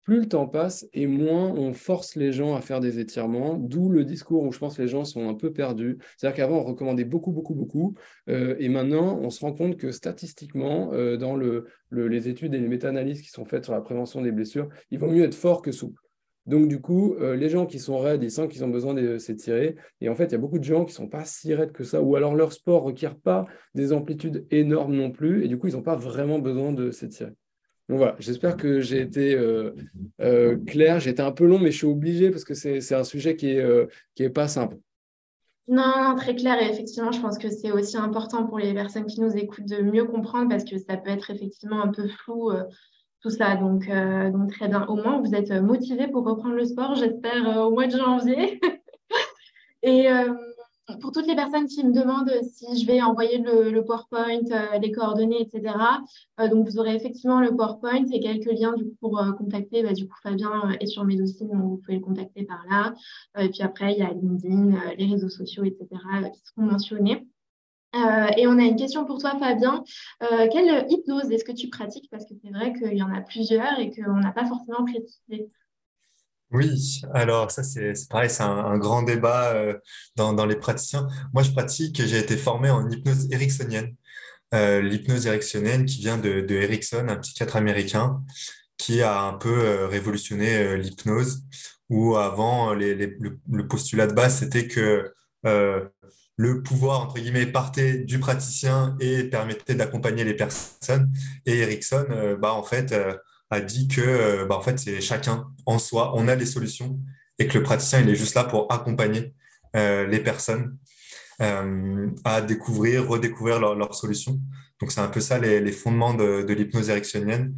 [0.05, 3.89] plus le temps passe et moins on force les gens à faire des étirements, d'où
[3.89, 5.99] le discours où je pense que les gens sont un peu perdus.
[6.17, 7.95] C'est-à-dire qu'avant, on recommandait beaucoup, beaucoup, beaucoup,
[8.29, 12.59] euh, et maintenant, on se rend compte que statistiquement, euh, dans le, les études et
[12.59, 15.63] les méta-analyses qui sont faites sur la prévention des blessures, il vaut mieux être fort
[15.63, 16.01] que souple.
[16.47, 19.17] Donc, du coup, euh, les gens qui sont raides, ils sentent qu'ils ont besoin de
[19.17, 19.77] s'étirer.
[20.03, 21.73] Et en fait, il y a beaucoup de gens qui ne sont pas si raides
[21.73, 25.49] que ça, ou alors leur sport ne requiert pas des amplitudes énormes non plus, et
[25.49, 27.33] du coup, ils n'ont pas vraiment besoin de s'étirer.
[27.89, 29.75] Donc voilà, j'espère que j'ai été euh,
[30.21, 31.01] euh, clair.
[31.01, 33.47] J'ai été un peu long, mais je suis obligé parce que c'est un sujet qui
[33.47, 33.87] n'est euh,
[34.19, 34.79] est pas simple.
[35.69, 36.61] Non, très clair.
[36.63, 39.83] Et effectivement, je pense que c'est aussi important pour les personnes qui nous écoutent de
[39.83, 42.53] mieux comprendre parce que ça peut être effectivement un peu flou
[43.23, 43.57] tout ça.
[43.57, 44.87] Donc, donc très bien.
[44.87, 48.61] Au moins, vous êtes motivé pour reprendre le sport, j'espère, au mois de janvier.
[49.83, 50.09] Et
[51.01, 54.93] pour toutes les personnes qui me demandent si je vais envoyer le, PowerPoint, euh, les
[54.93, 55.75] coordonnées, etc.
[56.41, 59.83] Euh, donc, vous aurez effectivement le PowerPoint et quelques liens pour euh, contacter.
[59.83, 62.95] Bah, du coup, Fabien est sur mes dossiers, donc vous pouvez le contacter par là.
[63.39, 65.87] et puis après, il y a LinkedIn, les réseaux sociaux, etc.
[66.33, 67.27] qui seront mentionnés.
[68.37, 69.83] et on a une question pour toi, Fabien.
[70.21, 72.09] quelle hypnose est-ce que tu pratiques?
[72.11, 75.49] Parce que c'est vrai qu'il y en a plusieurs et qu'on n'a pas forcément précisé.
[76.51, 79.75] Oui, alors ça c'est pareil, c'est un, grand débat euh,
[80.17, 81.09] dans, les praticiens.
[81.33, 83.95] Moi je pratique, j'ai été formé en hypnose ericksonienne.
[84.53, 88.23] l'hypnose érectionnelle qui vient de, de Erickson, un psychiatre américain,
[88.77, 91.43] qui a un peu révolutionné l'hypnose,
[91.89, 95.13] où avant, le, postulat de base, c'était que
[96.37, 101.13] le pouvoir, entre guillemets, partait du praticien et permettait d'accompagner les personnes.
[101.47, 103.17] Et Erickson, euh, bah, en fait, euh,
[103.55, 106.99] a dit que euh, bah, en fait, c'est chacun en soi, on a les solutions
[107.39, 109.35] et que le praticien, il est juste là pour accompagner
[109.75, 110.79] les personnes
[111.41, 114.39] à découvrir, redécouvrir leurs solutions.
[114.81, 117.57] Donc, c'est un peu ça les, fondements de, l'hypnose ericksonienne.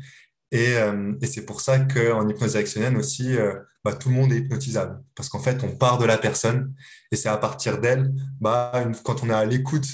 [0.50, 0.76] Et,
[1.20, 3.36] et c'est pour ça qu'en hypnose érectionnelle aussi,
[3.84, 5.04] bah, tout le monde est hypnotisable.
[5.14, 6.74] Parce qu'en fait, on part de la personne
[7.12, 8.72] et c'est à partir d'elle, bah,
[9.04, 9.86] quand on est à l'écoute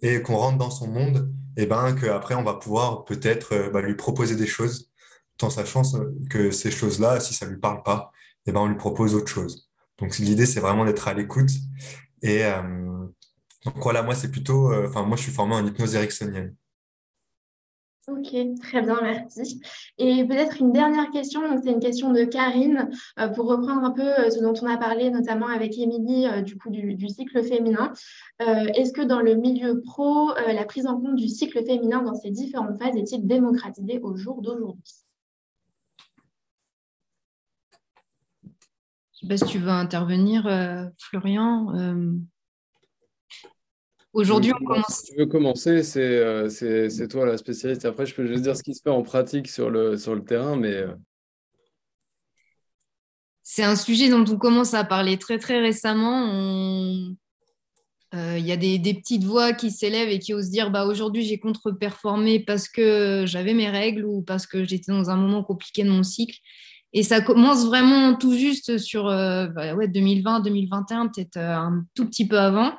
[0.00, 3.80] et qu'on rentre dans son monde, et ben qu'après, on va pouvoir peut-être euh, bah,
[3.80, 4.90] lui proposer des choses,
[5.42, 5.82] en sachant
[6.30, 8.10] que ces choses-là, si ça ne lui parle pas,
[8.46, 9.68] et ben on lui propose autre chose.
[9.98, 11.50] Donc l'idée, c'est vraiment d'être à l'écoute.
[12.22, 13.06] Et euh,
[13.64, 16.54] donc voilà, moi, c'est plutôt, euh, enfin, moi, je suis formé en hypnose ericksonienne.
[18.08, 19.60] Ok, très bien, merci.
[19.98, 24.20] Et peut-être une dernière question, c'est une question de Karine, euh, pour reprendre un peu
[24.20, 27.92] euh, ce dont on a parlé, notamment avec Émilie, euh, du coup, du, cycle féminin.
[28.38, 32.30] Est-ce que dans le milieu pro, la prise en compte du cycle féminin dans ces
[32.30, 35.05] différentes phases est-il démocratisée au jour d'aujourd'hui?
[39.20, 40.42] Je ne sais pas si tu veux intervenir,
[40.98, 41.72] Florian.
[44.16, 45.02] Aujourd'hui, on commence.
[45.04, 47.84] Si tu veux commencer, euh, c'est toi la spécialiste.
[47.84, 50.24] Après, je peux juste dire ce qui se fait en pratique sur le, sur le
[50.24, 50.72] terrain, mais.
[50.72, 50.94] Euh.
[53.42, 56.32] C'est un sujet dont on commence à parler très très récemment.
[58.14, 60.86] Euh, il y a des, des, petites voix qui s'élèvent et qui osent dire bah,
[60.86, 65.44] aujourd'hui j'ai contre-performé parce que j'avais mes règles ou parce que j'étais dans un moment
[65.44, 66.38] compliqué de mon cycle.
[66.92, 72.26] Et ça commence vraiment tout juste sur bah, ouais, 2020, 2021, peut-être un tout petit
[72.26, 72.74] peu avant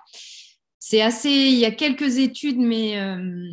[0.88, 1.30] c'est assez.
[1.30, 3.52] Il y a quelques études, mais, euh,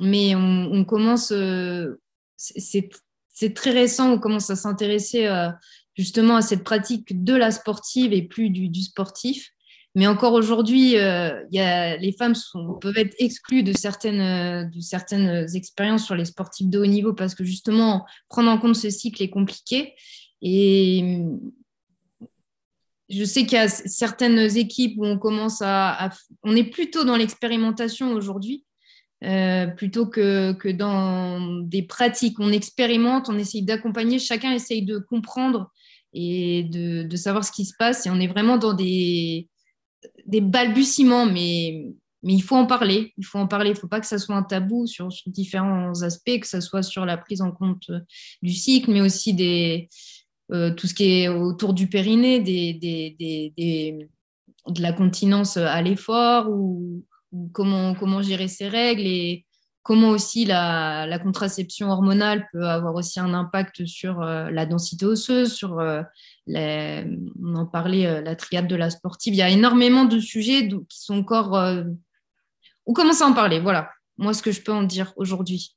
[0.00, 1.30] mais on, commence.
[1.30, 2.00] Euh,
[2.36, 5.48] c'est très récent, on commence à s'intéresser euh,
[5.94, 9.50] justement à cette pratique de la sportive et plus du, sportif.
[9.96, 12.34] Mais encore aujourd'hui, les femmes
[12.82, 17.34] peuvent être exclues de certaines, de certaines expériences sur les sportifs de haut niveau parce
[17.34, 19.94] que justement, prendre en compte ce cycle est compliqué.
[20.42, 21.24] Et
[23.08, 26.10] je sais qu'il y a certaines équipes où on commence à,
[26.42, 28.64] on est plutôt dans l'expérimentation aujourd'hui,
[29.24, 32.38] euh, plutôt que, que, dans des pratiques.
[32.40, 35.70] On expérimente, on essaye d'accompagner, chacun essaye de comprendre
[36.12, 38.06] et de, savoir ce qui se passe.
[38.06, 39.48] Et on est vraiment dans des,
[40.26, 41.86] des balbutiements, mais,
[42.22, 43.12] mais il faut en parler.
[43.16, 43.70] Il faut en parler.
[43.70, 46.82] Il ne faut pas que ça soit un tabou sur, différents aspects, que ce soit
[46.82, 47.90] sur la prise en compte
[48.42, 49.36] du cycle, mais aussi
[50.52, 52.40] euh, tout ce qui est autour du périnée,
[54.68, 57.04] de la continence à l'effort ou,
[57.52, 59.45] comment, comment gérer ses règles et
[59.86, 65.54] comment aussi la, contraception hormonale peut avoir aussi un impact sur euh, la densité osseuse,
[65.54, 66.02] sur euh,
[66.48, 69.34] on en parlait, la triade de la sportive.
[69.34, 71.54] Il y a énormément de sujets qui sont encore...
[72.86, 73.90] on commence à en parler, voilà.
[74.18, 75.76] Moi, ce que je peux en dire aujourd'hui.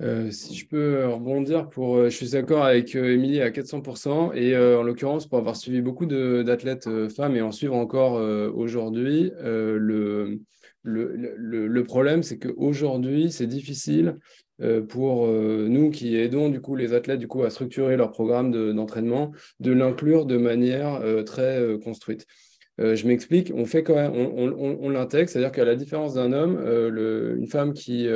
[0.00, 4.34] Euh, si je peux rebondir, pour, euh, je suis d'accord avec euh, Émilie à 400%,
[4.34, 8.14] et en l'occurrence, pour avoir suivi beaucoup d'athlètes femmes et en suivre encore
[8.54, 10.40] aujourd'hui, le,
[10.84, 14.18] le, problème, c'est qu'aujourd'hui, c'est difficile
[14.88, 19.32] pour nous qui aidons du coup, les athlètes du coup, à structurer leur programme d'entraînement,
[19.58, 22.26] de, l'inclure de manière très construite.
[22.78, 26.60] je m'explique, on fait quand même, on, l'intègre, c'est-à-dire qu'à la différence d'un homme,
[27.38, 28.08] une femme qui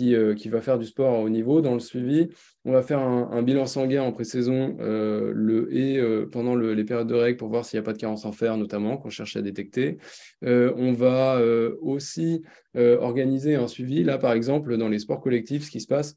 [0.00, 1.60] euh, qui, va faire du sport à haut niveau.
[1.60, 2.28] Dans le suivi,
[2.64, 7.08] on va faire un, bilan sanguin en pré-saison euh, le, et euh, pendant les périodes
[7.08, 9.36] de règles pour voir s'il n'y a pas de carence en fer, notamment, qu'on cherche
[9.36, 9.98] à détecter.
[10.42, 11.40] on va
[11.80, 12.42] aussi
[12.74, 14.04] organiser un suivi.
[14.04, 16.16] Là, par exemple, dans les sports collectifs, ce qui se passe,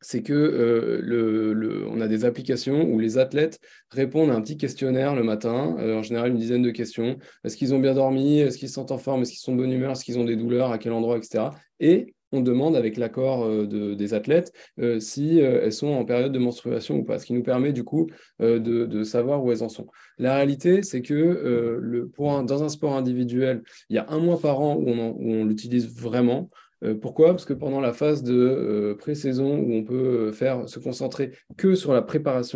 [0.00, 3.60] c'est que on a des applications où les athlètes
[3.90, 7.18] répondent à un petit questionnaire le matin, en général une dizaine de questions.
[7.44, 8.40] Est-ce qu'ils ont bien dormi?
[8.40, 9.22] Est-ce qu'ils se sentent en forme?
[9.22, 9.92] Est-ce qu'ils sont de bonne humeur?
[9.92, 10.72] Est-ce qu'ils ont des douleurs?
[10.72, 11.18] À quel endroit?
[11.18, 11.44] Etc.
[11.78, 16.32] Et on demande avec l'accord euh, des athlètes euh, si euh, elles sont en période
[16.32, 18.08] de menstruation ou pas, ce qui nous permet du coup
[18.40, 19.86] de, savoir où elles en sont.
[20.18, 24.76] La réalité, c'est que dans un sport individuel, il y a un mois par an
[24.76, 26.50] où on l'utilise vraiment.
[26.82, 27.28] Euh, pourquoi?
[27.28, 31.74] Parce que pendant la phase de euh, pré-saison où on peut euh, se concentrer que
[31.74, 32.52] sur la préparation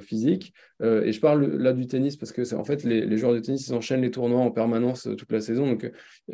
[0.00, 0.52] physique,
[0.82, 3.74] et je parle là du tennis parce que en fait les, joueurs de tennis ils
[3.74, 5.90] enchaînent les tournois en permanence toute la saison, donc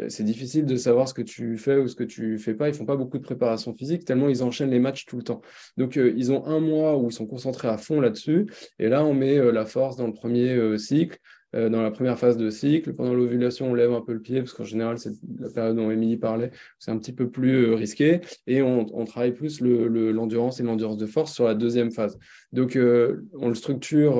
[0.08, 2.68] c'est difficile de savoir ce que tu fais ou ce que tu fais pas.
[2.68, 5.42] Ils font pas beaucoup de préparation physique tellement ils enchaînent les matchs tout le temps.
[5.76, 8.46] Donc ils ont un mois où ils sont concentrés à fond là-dessus,
[8.80, 11.18] et là on met la force dans le premier cycle.
[11.54, 12.94] Euh, dans la première phase de cycle.
[12.94, 15.90] Pendant l'ovulation, on lève un peu le pied, parce qu'en général, c'est la période dont
[15.90, 18.20] Émilie parlait, c'est un petit peu plus euh, risqué.
[18.46, 22.18] Et on, travaille plus l'endurance et l'endurance de force sur la deuxième phase.
[22.52, 24.14] Donc, euh, on le structure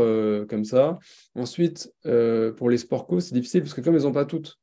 [0.48, 0.98] comme ça.
[1.34, 1.90] Ensuite,
[2.56, 4.58] pour les sports c'est difficile, parce que comme elles n'ont pas toutes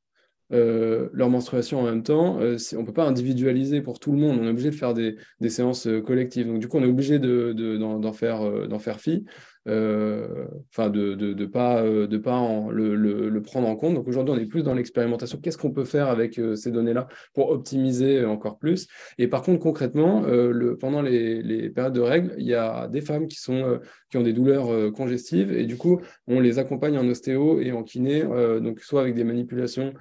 [0.52, 4.38] leur menstruation en même temps, on ne peut pas individualiser pour tout le monde.
[4.40, 5.16] On est obligé de faire des,
[5.48, 6.48] séances collectives.
[6.48, 9.26] Donc, du coup, on est obligé d'en de, faire, d'en faire fi.
[9.70, 13.94] Euh, enfin de ne de, pas, de pas euh, le, le, prendre en compte.
[13.94, 15.40] Donc aujourd'hui, on est plus dans l'expérimentation.
[15.40, 18.88] Qu'est-ce qu'on peut faire avec euh, ces données-là pour optimiser encore plus?
[19.20, 23.02] Et par contre, concrètement, le, pendant les, les, périodes de règles, il y a des
[23.02, 27.08] femmes qui, sont, qui ont des douleurs congestives et du coup, on les accompagne en
[27.08, 28.24] ostéo et en kiné,
[28.62, 29.94] donc soit avec des manipulations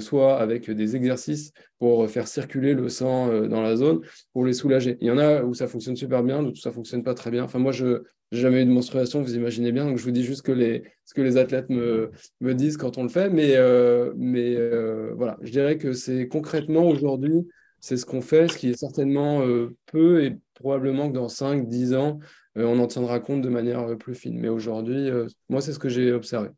[0.00, 4.00] soit avec des exercices pour faire circuler le sang dans la zone,
[4.32, 4.96] pour les soulager.
[5.00, 7.30] Il y en a où ça fonctionne super bien, d'autres où ça fonctionne pas très
[7.30, 7.44] bien.
[7.44, 8.02] Enfin, moi, je,
[8.32, 9.86] jamais eu de menstruation, vous imaginez bien.
[9.86, 12.10] Donc, je vous dis juste que les, ce que les athlètes me,
[12.40, 13.30] me disent quand on le fait.
[13.30, 17.46] Mais, euh, mais euh, voilà, je dirais que c'est concrètement aujourd'hui,
[17.80, 21.68] c'est ce qu'on fait, ce qui est certainement euh, peu et probablement que dans 5,
[21.68, 22.18] 10 ans,
[22.58, 24.38] on en tiendra compte de manière plus fine.
[24.38, 25.10] Mais aujourd'hui,
[25.50, 26.48] moi, c'est ce que j'ai observé.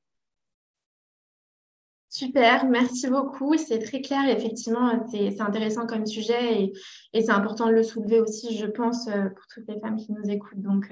[2.08, 3.58] Super, merci beaucoup.
[3.58, 4.28] C'est très clair.
[4.28, 6.72] Effectivement, c'est intéressant comme sujet et,
[7.14, 10.30] et c'est important de le soulever aussi, je pense, pour toutes les femmes qui nous
[10.30, 10.62] écoutent.
[10.62, 10.88] Donc,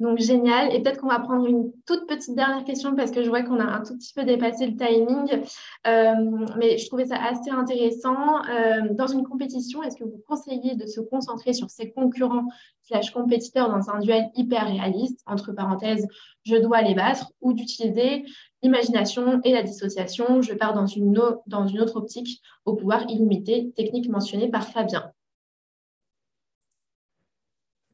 [0.00, 0.74] donc, génial.
[0.74, 3.58] Et peut-être qu'on va prendre une toute petite dernière question parce que je vois qu'on
[3.58, 5.42] a un tout petit peu dépassé le timing.
[5.86, 8.44] Euh, mais je trouvais ça assez intéressant.
[8.46, 12.46] Euh, dans une compétition, est-ce que vous conseillez de se concentrer sur ses concurrents
[12.82, 16.06] slash compétiteurs dans un duel hyper réaliste, entre parenthèses,
[16.44, 18.24] je dois les battre, ou d'utiliser
[18.62, 23.72] l'imagination et la dissociation, je pars dans une, dans une autre optique au pouvoir illimité,
[23.76, 25.12] technique mentionnée par Fabien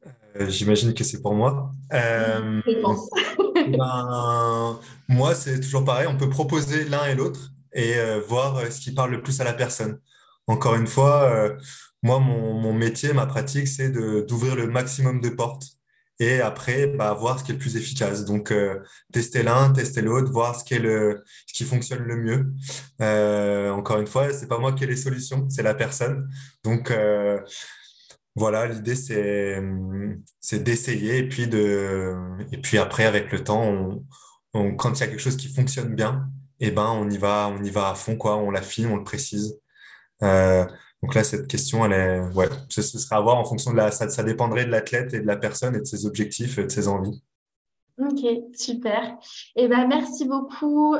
[0.05, 0.09] Euh,
[0.39, 1.71] j'imagine que c'est pour moi.
[1.93, 2.61] Euh,
[3.55, 6.07] ben, moi, c'est toujours pareil.
[6.07, 9.43] On peut proposer l'un et l'autre et euh, voir ce qui parle le plus à
[9.43, 9.99] la personne.
[10.47, 11.55] Encore une fois,
[12.03, 15.65] moi, mon, métier, ma pratique, c'est d'ouvrir le maximum de portes
[16.19, 18.25] et après, bah, voir ce qui est le plus efficace.
[18.25, 18.53] Donc,
[19.11, 23.71] tester l'un, tester l'autre, voir ce qui, est le, ce qui fonctionne le mieux.
[23.71, 26.29] encore une fois, c'est pas moi qui ai les solutions, c'est la personne.
[26.63, 26.91] Donc,
[28.35, 32.15] voilà, l'idée c'est d'essayer et puis de
[32.51, 34.03] et puis après avec le temps,
[34.53, 36.29] on, quand il y a quelque chose qui fonctionne bien,
[36.59, 38.97] et eh ben on y va on y va à fond quoi, on l'affine, on
[38.97, 39.59] le précise.
[40.21, 40.65] Euh,
[41.01, 43.91] donc là cette question elle est ouais, ce, sera à voir en fonction de la
[43.91, 46.71] ça, ça dépendrait de l'athlète et de la personne et de ses objectifs et de
[46.71, 47.23] ses envies.
[47.97, 49.17] Ok, super.
[49.55, 50.97] Et eh ben merci beaucoup.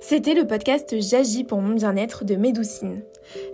[0.00, 3.04] C'était le podcast J'agis pour mon bien-être de Médoucine.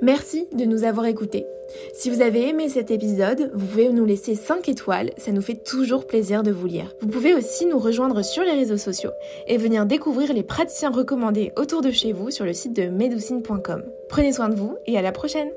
[0.03, 1.47] Merci de nous avoir écoutés.
[1.93, 5.63] Si vous avez aimé cet épisode, vous pouvez nous laisser 5 étoiles, ça nous fait
[5.63, 6.95] toujours plaisir de vous lire.
[7.01, 9.11] Vous pouvez aussi nous rejoindre sur les réseaux sociaux
[9.47, 13.85] et venir découvrir les praticiens recommandés autour de chez vous sur le site de medoucine.com.
[14.09, 15.51] Prenez soin de vous et à la prochaine